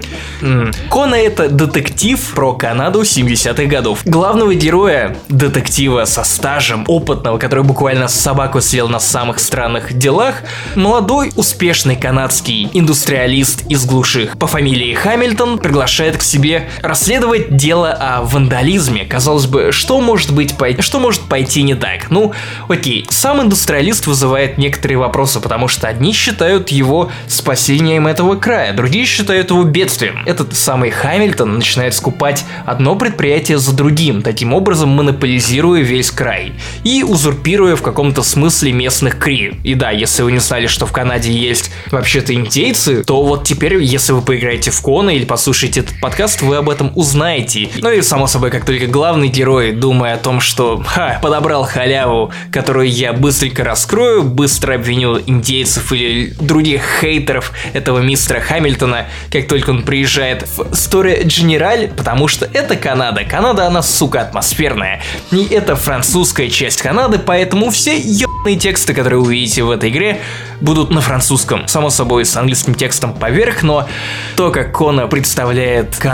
[0.89, 4.01] Кона это детектив про Канаду 70-х годов.
[4.05, 10.35] Главного героя, детектива со стажем, опытного, который буквально собаку съел на самых странных делах,
[10.75, 16.42] молодой, успешный канадский индустриалист из глуших по фамилии Хамильтон приглашает к себе
[16.81, 19.05] расследовать дело о вандализме.
[19.05, 22.09] Казалось бы, что может быть пой- что может пойти не так?
[22.09, 22.33] Ну,
[22.67, 29.05] окей, сам индустриалист вызывает некоторые вопросы, потому что одни считают его спасением этого края, другие
[29.05, 30.23] считают его бедствием.
[30.25, 37.03] Этот самый Хамильтон начинает скупать одно предприятие за другим, таким образом монополизируя весь край и
[37.03, 39.59] узурпируя в каком-то смысле местных Кри.
[39.63, 43.81] И да, если вы не знали, что в Канаде есть вообще-то индейцы, то вот теперь,
[43.81, 47.69] если вы поиграете в Кона или послушаете этот подкаст, вы об этом узнаете.
[47.81, 52.31] Ну и само собой, как только главный герой, думая о том, что ха, подобрал халяву,
[52.51, 59.71] которую я быстренько раскрою, быстро обвиню индейцев или других хейтеров этого мистера Хамильтона, как только
[59.71, 63.23] он приезжает в Story General, потому что это Канада.
[63.23, 65.01] Канада, она, сука, атмосферная.
[65.31, 70.21] И это французская часть Канады, поэтому все ебаные тексты, которые вы увидите в этой игре,
[70.61, 71.67] будут на французском.
[71.67, 73.87] Само собой, с английским текстом поверх, но
[74.35, 76.12] то, как Кона представляет Канаду,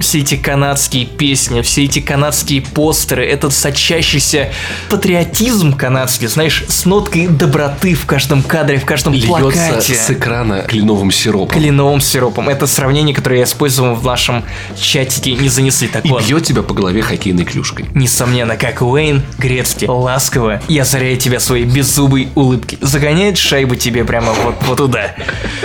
[0.00, 4.50] все эти канадские песни, все эти канадские постеры, этот сочащийся
[4.90, 9.94] патриотизм канадский, знаешь, с ноткой доброты в каждом кадре, в каждом Льется плакате.
[9.94, 11.48] с экрана кленовым сиропом.
[11.48, 12.48] Кленовым сиропом.
[12.48, 14.44] Это сравнение, которое я использовал в нашем
[14.76, 15.88] чатике, не занесли.
[15.88, 16.24] Так И вот.
[16.24, 17.86] бьет тебя по голове хоккейной клюшкой.
[17.94, 22.78] Несомненно, как Уэйн, Грецкий, ласково и озаряет тебя своей беззубой улыбкой.
[22.80, 25.14] Загоняет шайбу тебе прямо вот, вот туда.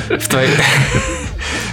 [0.09, 0.47] В твой...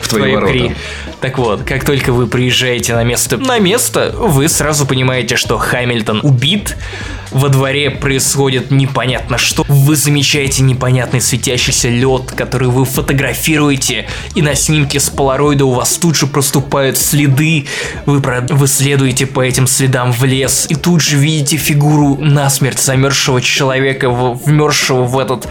[0.00, 0.74] В твои ворота.
[1.20, 6.20] Так вот, как только вы приезжаете на место, на место, вы сразу понимаете, что Хамильтон
[6.22, 6.76] убит,
[7.30, 9.64] во дворе происходит непонятно что.
[9.66, 15.96] Вы замечаете непонятный светящийся лед, который вы фотографируете, и на снимке с полароида у вас
[15.96, 17.66] тут же проступают следы.
[18.04, 22.78] Вы, про- вы следуете по этим следам в лес, и тут же видите фигуру насмерть
[22.78, 25.48] замерзшего человека, вмерзшего в этот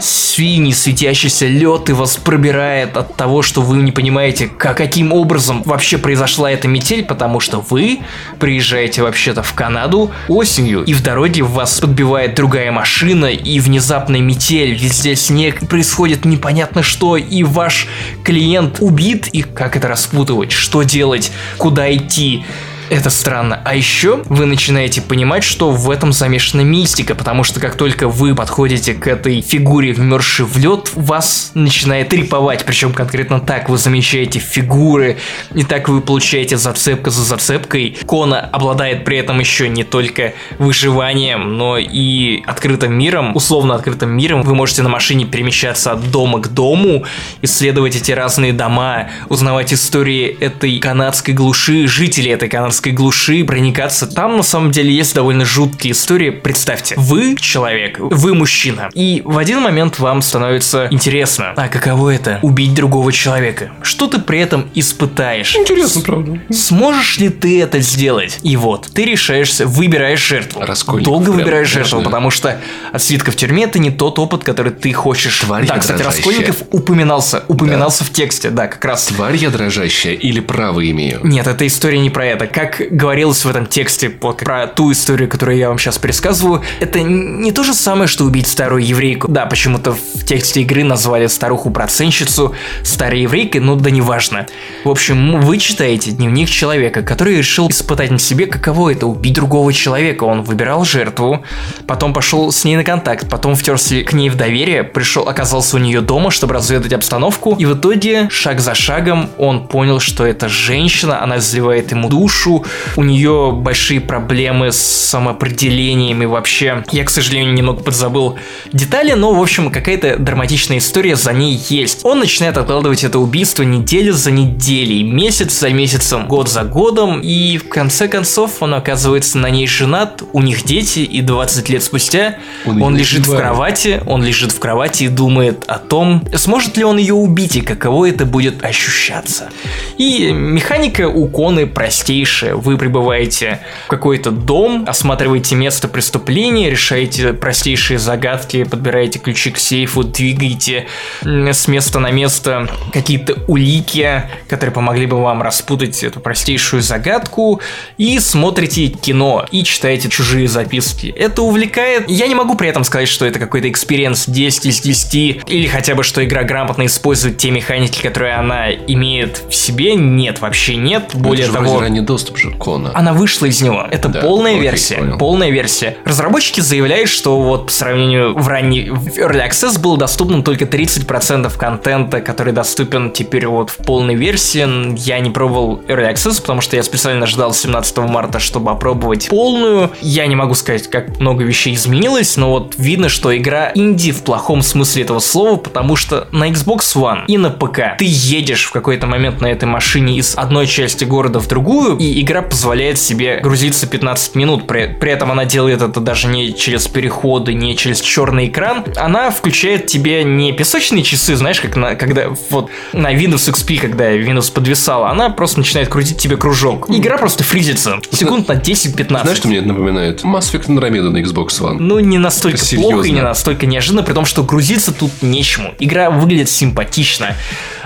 [0.00, 5.62] синий светящийся лед и вас пробирает от того, что вы не понимаете, как, каким образом
[5.62, 8.00] вообще произошла эта метель, потому что вы
[8.40, 14.74] приезжаете вообще-то в Канаду осенью, и в дороге вас подбивает другая машина, и внезапная метель,
[14.74, 17.86] везде снег, происходит непонятно что, и ваш
[18.24, 22.42] клиент убит, и как это распутывать, что делать, куда идти.
[22.90, 23.60] Это странно.
[23.64, 28.34] А еще вы начинаете понимать, что в этом замешана мистика, потому что как только вы
[28.34, 32.64] подходите к этой фигуре, вмерзшей в лед, вас начинает триповать.
[32.64, 35.18] Причем конкретно так вы замечаете фигуры,
[35.54, 37.98] и так вы получаете зацепка за зацепкой.
[38.06, 44.42] Кона обладает при этом еще не только выживанием, но и открытым миром, условно открытым миром.
[44.42, 47.04] Вы можете на машине перемещаться от дома к дому,
[47.42, 54.06] исследовать эти разные дома, узнавать истории этой канадской глуши, жителей этой канадской глуши, проникаться.
[54.06, 56.30] Там на самом деле есть довольно жуткие истории.
[56.30, 62.38] Представьте, вы человек, вы мужчина, и в один момент вам становится интересно, а каково это
[62.42, 63.70] убить другого человека?
[63.82, 65.56] Что ты при этом испытаешь?
[65.56, 66.40] Интересно, правда.
[66.50, 68.38] Сможешь ли ты это сделать?
[68.42, 70.60] И вот, ты решаешься, выбираешь жертву.
[70.60, 72.60] Раскольников Долго выбираешь жертву, потому что
[72.92, 75.38] от свитка в тюрьме это не тот опыт, который ты хочешь.
[75.40, 76.02] Тварь да, кстати.
[76.02, 79.06] Раскольников упоминался, упоминался в тексте, да, как раз.
[79.06, 81.20] Тварь я дрожащая или право имею?
[81.22, 82.46] Нет, эта история не про это.
[82.46, 87.00] Как говорилось в этом тексте вот, про ту историю, которую я вам сейчас пересказываю, это
[87.00, 89.28] не то же самое, что убить старую еврейку.
[89.28, 94.46] Да, почему-то в тексте игры назвали старуху-проценщицу старой еврейкой, но да неважно.
[94.84, 99.72] В общем, вы читаете дневник человека, который решил испытать на себе, каково это убить другого
[99.72, 100.24] человека.
[100.24, 101.44] Он выбирал жертву,
[101.86, 105.78] потом пошел с ней на контакт, потом втерся к ней в доверие, пришел, оказался у
[105.78, 110.48] нее дома, чтобы разведать обстановку, и в итоге, шаг за шагом, он понял, что это
[110.48, 112.57] женщина, она изливает ему душу,
[112.96, 118.38] у нее большие проблемы с самоопределением и вообще, я, к сожалению, немного подзабыл
[118.72, 122.04] детали, но, в общем, какая-то драматичная история за ней есть.
[122.04, 127.58] Он начинает откладывать это убийство неделю за неделей, месяц за месяцем, год за годом, и
[127.58, 132.36] в конце концов он оказывается на ней женат, у них дети, и 20 лет спустя
[132.66, 136.84] Он он, лежит в кровати, он лежит в кровати и думает о том, сможет ли
[136.84, 139.50] он ее убить и каково это будет ощущаться.
[139.96, 142.47] И механика у Коны простейшая.
[142.54, 150.04] Вы прибываете в какой-то дом, осматриваете место преступления, решаете простейшие загадки, подбираете ключи к сейфу,
[150.04, 150.86] двигаете
[151.22, 157.60] с места на место какие-то улики, которые помогли бы вам распутать эту простейшую загадку,
[157.96, 161.14] и смотрите кино, и читаете чужие записки.
[161.16, 162.08] Это увлекает.
[162.08, 165.94] Я не могу при этом сказать, что это какой-то experience 10 из 10, или хотя
[165.94, 169.94] бы, что игра грамотно использует те механики, которые она имеет в себе.
[169.94, 171.10] Нет, вообще нет.
[171.14, 172.90] Более Это же того, ранний доступ же Kona.
[172.94, 173.86] она вышла из него.
[173.90, 174.96] Это Да, полная окей, версия.
[174.96, 175.18] понял.
[175.18, 175.96] Полная версия.
[176.04, 181.56] Разработчики заявляют, что вот по сравнению в ранний в Early Access было доступно только 30%
[181.56, 184.58] контента, который доступен теперь вот в полной версии.
[184.98, 189.90] Я не пробовал Early Access, потому что я специально ждал 17 марта, чтобы опробовать полную.
[190.00, 194.22] Я не могу сказать, как много вещей изменилось, но вот видно, что игра инди в
[194.22, 198.72] плохом смысле этого слова, потому что на Xbox One и на ПК ты едешь в
[198.72, 203.40] какой-то момент на этой машине из одной части города в другую, и игра позволяет себе
[203.42, 204.66] грузиться 15 минут.
[204.66, 208.84] При, при этом она делает это даже не через переходы, не через черный экран.
[208.96, 214.12] Она включает тебе не песочные часы, знаешь, как на, когда вот на Windows XP, когда
[214.14, 216.90] Windows подвисала, она просто начинает крутить тебе кружок.
[216.90, 217.98] Игра просто фризится.
[218.10, 219.22] Секунд на 10-15.
[219.22, 220.22] Знаешь, что мне это напоминает?
[220.22, 221.76] Mass Effect Andromeda на Xbox One.
[221.78, 222.90] Ну, не настолько Серьезно?
[222.90, 225.74] плохо и не настолько неожиданно, при том, что грузиться тут нечему.
[225.78, 227.34] Игра выглядит симпатично,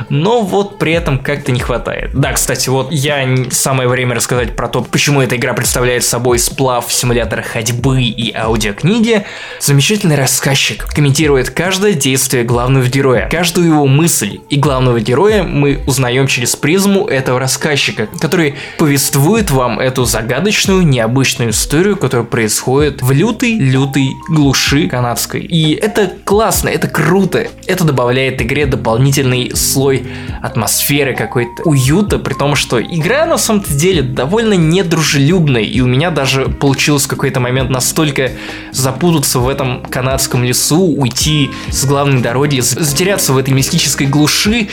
[0.09, 2.11] но вот при этом как-то не хватает.
[2.15, 6.93] Да, кстати, вот я самое время рассказать про то, почему эта игра представляет собой сплав
[6.93, 9.25] симулятора ходьбы и аудиокниги.
[9.59, 14.39] Замечательный рассказчик комментирует каждое действие главного героя, каждую его мысль.
[14.49, 21.51] И главного героя мы узнаем через призму этого рассказчика, который повествует вам эту загадочную, необычную
[21.51, 25.41] историю, которая происходит в лютой-лютой глуши канадской.
[25.41, 27.49] И это классно, это круто.
[27.67, 30.07] Это добавляет игре дополнительный слой
[30.41, 36.11] атмосферы, какой-то уюта, при том, что игра на самом-то деле довольно недружелюбная, и у меня
[36.11, 38.33] даже получилось в какой-то момент настолько
[38.73, 44.69] запутаться в этом канадском лесу, уйти с главной дороги, затеряться в этой мистической глуши,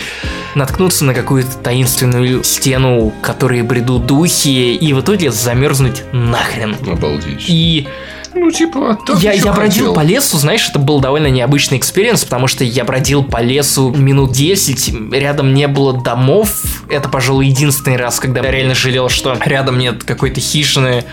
[0.55, 6.75] наткнуться на какую-то таинственную стену, к которой бредут духи, и в итоге замерзнуть нахрен.
[6.87, 7.45] Обалдеть.
[7.47, 7.87] И
[8.39, 9.93] Ну, типа, так я, я бродил хотел.
[9.93, 14.31] по лесу, знаешь, это был довольно необычный experience, потому что я бродил по лесу минут
[14.31, 16.83] 10, рядом не было домов.
[16.89, 21.03] Это, пожалуй, единственный раз, когда я реально жалел, что рядом нет какой-то хижины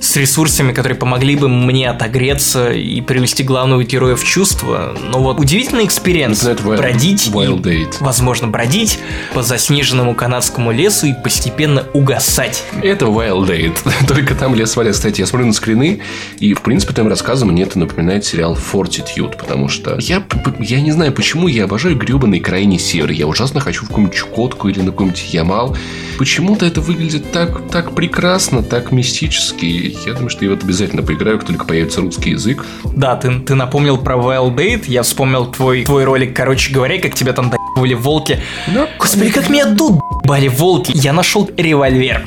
[0.00, 4.96] с ресурсами, которые помогли бы мне отогреться и привести главного героя в чувство.
[5.10, 6.42] Но вот удивительный experience.
[6.44, 7.94] Wild- бродить и, Wild Eight.
[8.00, 8.98] возможно, бродить
[9.32, 12.62] по заснеженному канадскому лесу и постепенно угасать.
[12.82, 13.78] Это Wild Eight.
[14.06, 14.92] Только там лес валят.
[14.92, 16.00] Кстати, я смотрю на скрины,
[16.38, 20.22] и, в принципе, твоим рассказом мне это напоминает сериал Fortitude, потому что я,
[20.58, 23.10] я не знаю, почему я обожаю гребаный крайний север.
[23.10, 25.76] Я ужасно хочу в какую-нибудь Чукотку или на какой-нибудь Ямал.
[26.18, 29.96] Почему-то это выглядит так, так прекрасно, так мистически.
[30.06, 32.64] Я думаю, что я вот обязательно поиграю, как только появится русский язык.
[32.84, 37.14] Да, ты, ты напомнил про Wild Date, я вспомнил твой, твой ролик, короче говоря, как
[37.14, 38.40] тебя там доебывали волки.
[38.72, 38.88] Да.
[38.98, 40.92] Господи, как меня тут бали волки.
[40.94, 42.26] Я нашел револьвер.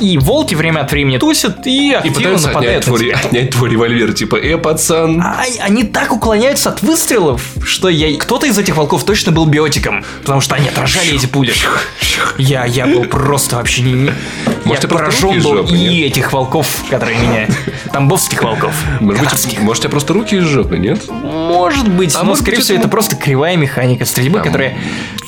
[0.00, 3.50] И волки время от времени тусят и И активно пытаются отнять нападают на твой, отнять
[3.50, 4.12] твой револьвер.
[4.14, 8.16] Типа, э, пацан, А они так уклоняются от выстрелов, что я...
[8.18, 11.52] Кто-то из этих волков точно был биотиком, потому что они отражали эти пули.
[12.38, 14.12] Я, я был просто вообще не...
[14.64, 16.12] Может, я поражен был жопы, и нет?
[16.12, 17.48] этих волков, которые меня...
[17.92, 18.74] Тамбовских волков.
[19.00, 19.22] Может
[19.60, 21.08] может, у тебя просто руки из жопы, нет?
[21.08, 24.76] Может быть, А но, может скорее всего, это- просто кривая механика стрельбы, которая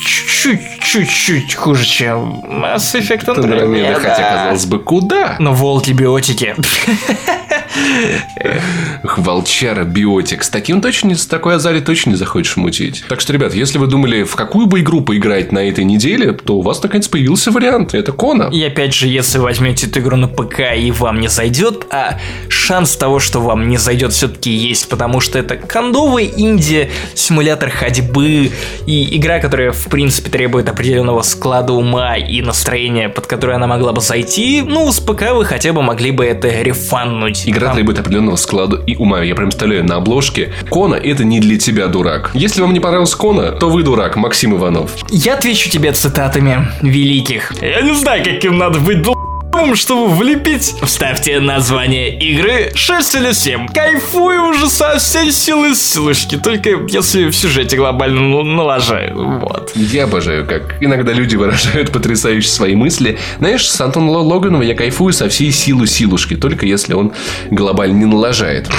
[0.07, 4.01] чуть-чуть хуже, чем Mass Effect Андромеда, Andromeda.
[4.01, 5.35] хотя, казалось бы, куда?
[5.39, 6.55] Но волки биотики.
[9.17, 10.43] Волчара, биотик.
[10.43, 13.03] С таким точно, с такой азари точно не захочешь мутить.
[13.07, 16.57] Так что, ребят, если вы думали, в какую бы игру поиграть на этой неделе, то
[16.57, 17.93] у вас наконец появился вариант.
[17.93, 18.49] Это Кона.
[18.51, 22.19] И опять же, если возьмете эту игру на ПК и вам не зайдет, а
[22.49, 28.51] шанс того, что вам не зайдет, все-таки есть, потому что это кондовая инди, симулятор ходьбы
[28.85, 33.93] и игра, которая, в принципе, требует определенного склада ума и настроения, под которое она могла
[33.93, 37.47] бы зайти, ну, с ПК вы хотя бы могли бы это рефаннуть.
[37.57, 39.23] Игра требует определенного склада и ума.
[39.23, 40.53] Я прям представляю на обложке.
[40.69, 42.29] Кона это не для тебя, дурак.
[42.35, 44.91] Если вам не понравился Кона, то вы дурак, Максим Иванов.
[45.09, 47.53] Я отвечу тебе цитатами великих.
[47.59, 49.01] Я не знаю, каким надо быть
[49.57, 50.75] долб***ым, чтобы влепить.
[50.83, 53.67] Вставьте название игры 6 или 7.
[53.67, 59.39] Кайфую уже со всей силы силушки, только если в сюжете глобально ну, налажаю.
[59.39, 59.71] Вот.
[59.75, 63.17] Я обожаю, как иногда люди выражают потрясающе свои мысли.
[63.39, 67.13] Знаешь, с Антоном Ло- Логановым я кайфую со всей силы силушки, только если он
[67.49, 68.69] глобально не налажает.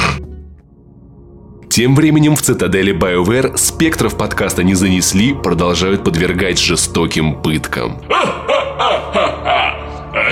[1.70, 8.00] Тем временем в цитадели BioWare спектров подкаста не занесли, продолжают подвергать жестоким пыткам.
[8.10, 8.47] А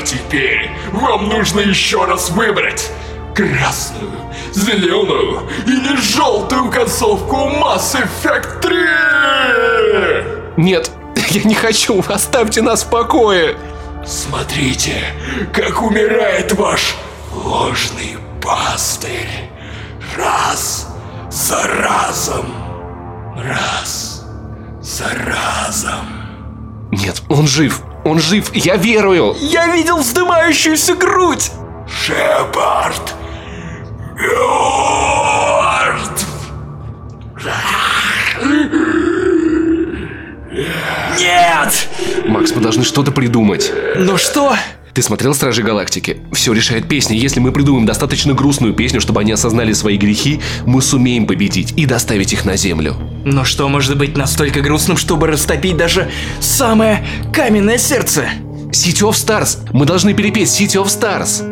[0.06, 2.90] теперь вам нужно еще раз выбрать
[3.34, 4.12] красную,
[4.54, 8.60] зеленую или желтую концовку Mass Effect
[10.56, 10.64] 3!
[10.64, 10.90] Нет,
[11.30, 13.56] я не хочу, оставьте нас в покое.
[14.06, 15.02] Смотрите,
[15.52, 16.94] как умирает ваш
[17.32, 19.50] ложный пастырь.
[20.16, 20.86] Раз
[21.30, 22.46] за разом.
[23.36, 24.24] Раз
[24.80, 26.06] за разом.
[26.92, 29.34] Нет, он жив, он жив, я верую.
[29.40, 31.50] Я видел вздымающуюся грудь!
[31.88, 33.14] Шепард
[35.96, 36.26] мертв.
[41.18, 41.88] Нет!
[42.26, 43.72] Макс, мы должны что-то придумать.
[43.96, 44.56] Ну что?
[44.96, 46.16] Ты смотрел «Стражи Галактики»?
[46.32, 47.18] Все решает песня.
[47.18, 51.84] Если мы придумаем достаточно грустную песню, чтобы они осознали свои грехи, мы сумеем победить и
[51.84, 52.96] доставить их на Землю.
[53.22, 56.10] Но что может быть настолько грустным, чтобы растопить даже
[56.40, 58.30] самое каменное сердце?
[58.70, 59.68] City of Stars!
[59.74, 61.44] Мы должны перепеть City of Stars!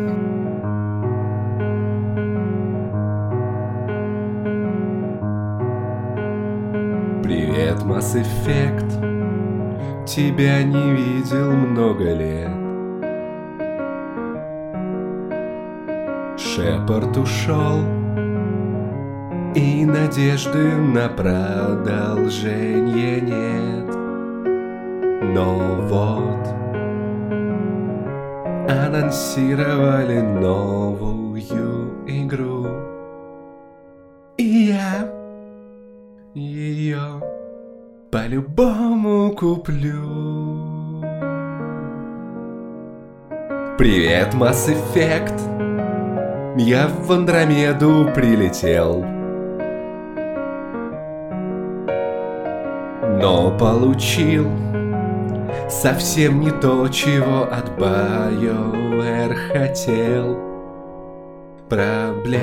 [7.21, 12.64] Привет, Mass Effect Тебя не видел много лет
[16.45, 17.79] Шепард ушел
[19.55, 23.87] И надежды на продолжение нет
[25.33, 26.47] Но вот
[28.69, 32.67] Анонсировали новую игру
[34.37, 35.11] И я
[36.35, 37.21] ее
[38.11, 41.01] по-любому куплю.
[43.77, 45.64] Привет, Mass Effect.
[46.57, 49.03] Я в Андромеду прилетел.
[53.21, 54.47] Но получил
[55.69, 60.39] совсем не то, чего от BioWare хотел.
[61.67, 62.33] Проблемы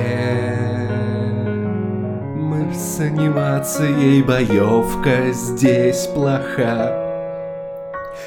[2.71, 6.99] с анимацией боевка здесь плоха.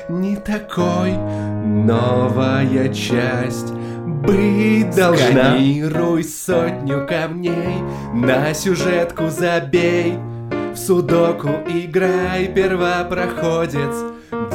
[0.08, 1.12] Не такой
[1.64, 3.72] новая часть
[4.06, 5.52] быть должна.
[5.52, 7.82] Сканируй сотню камней,
[8.14, 10.18] на сюжетку забей.
[10.72, 13.94] В судоку играй, первопроходец,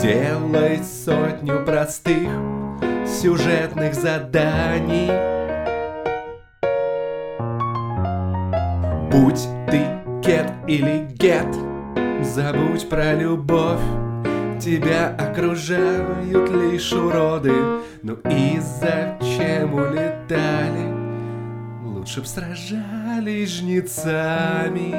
[0.02, 2.30] делай сотню простых
[3.06, 5.12] сюжетных заданий.
[9.12, 9.82] Будь ты
[10.24, 11.48] кет или гет,
[12.22, 14.11] забудь про любовь.
[14.62, 17.52] Тебя окружают лишь уроды,
[18.04, 20.94] ну и зачем улетали?
[21.84, 24.92] Лучше б сражались жнецами.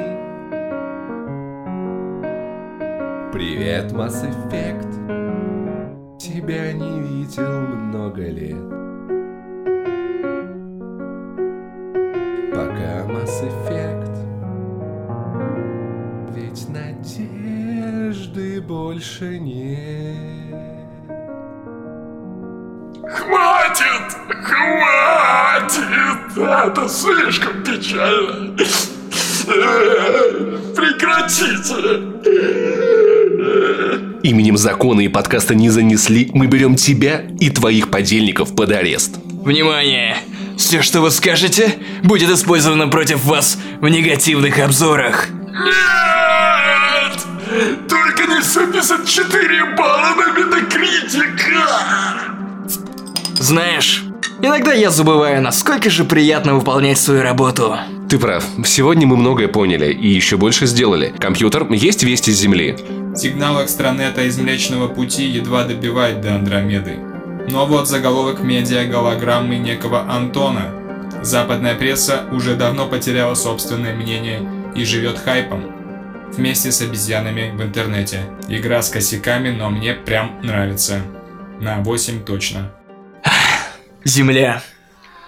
[3.31, 6.17] Привет, Mass Effect.
[6.19, 8.69] Тебя не видел много лет.
[12.51, 14.02] Пока Mass Effect.
[18.67, 20.73] Больше нет.
[23.03, 24.17] Хватит!
[24.43, 25.83] Хватит!
[26.37, 28.55] Это слишком печально.
[30.75, 31.83] Прекратите!
[34.23, 39.17] Именем закона и подкаста не занесли, мы берем тебя и твоих подельников под арест.
[39.43, 40.17] Внимание!
[40.57, 45.27] Все, что вы скажете, будет использовано против вас в негативных обзорах.
[45.29, 46.22] Нет!
[48.15, 51.67] Только не 74 балла на метакритика!
[53.39, 54.03] Знаешь,
[54.41, 57.77] иногда я забываю, насколько же приятно выполнять свою работу.
[58.09, 58.43] Ты прав.
[58.65, 61.13] Сегодня мы многое поняли и еще больше сделали.
[61.17, 62.77] Компьютер, есть вести с Земли.
[63.15, 66.97] Сигнал экстранета из Млечного Пути едва добивает до Андромеды.
[67.49, 70.71] Но вот заголовок медиа голограммы некого Антона.
[71.21, 75.82] Западная пресса уже давно потеряла собственное мнение и живет хайпом.
[76.35, 78.21] Вместе с обезьянами в интернете.
[78.47, 81.01] Игра с косяками, но мне прям нравится.
[81.59, 82.71] На 8 точно.
[84.03, 84.63] Земля.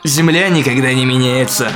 [0.03, 1.72] Земля никогда не меняется.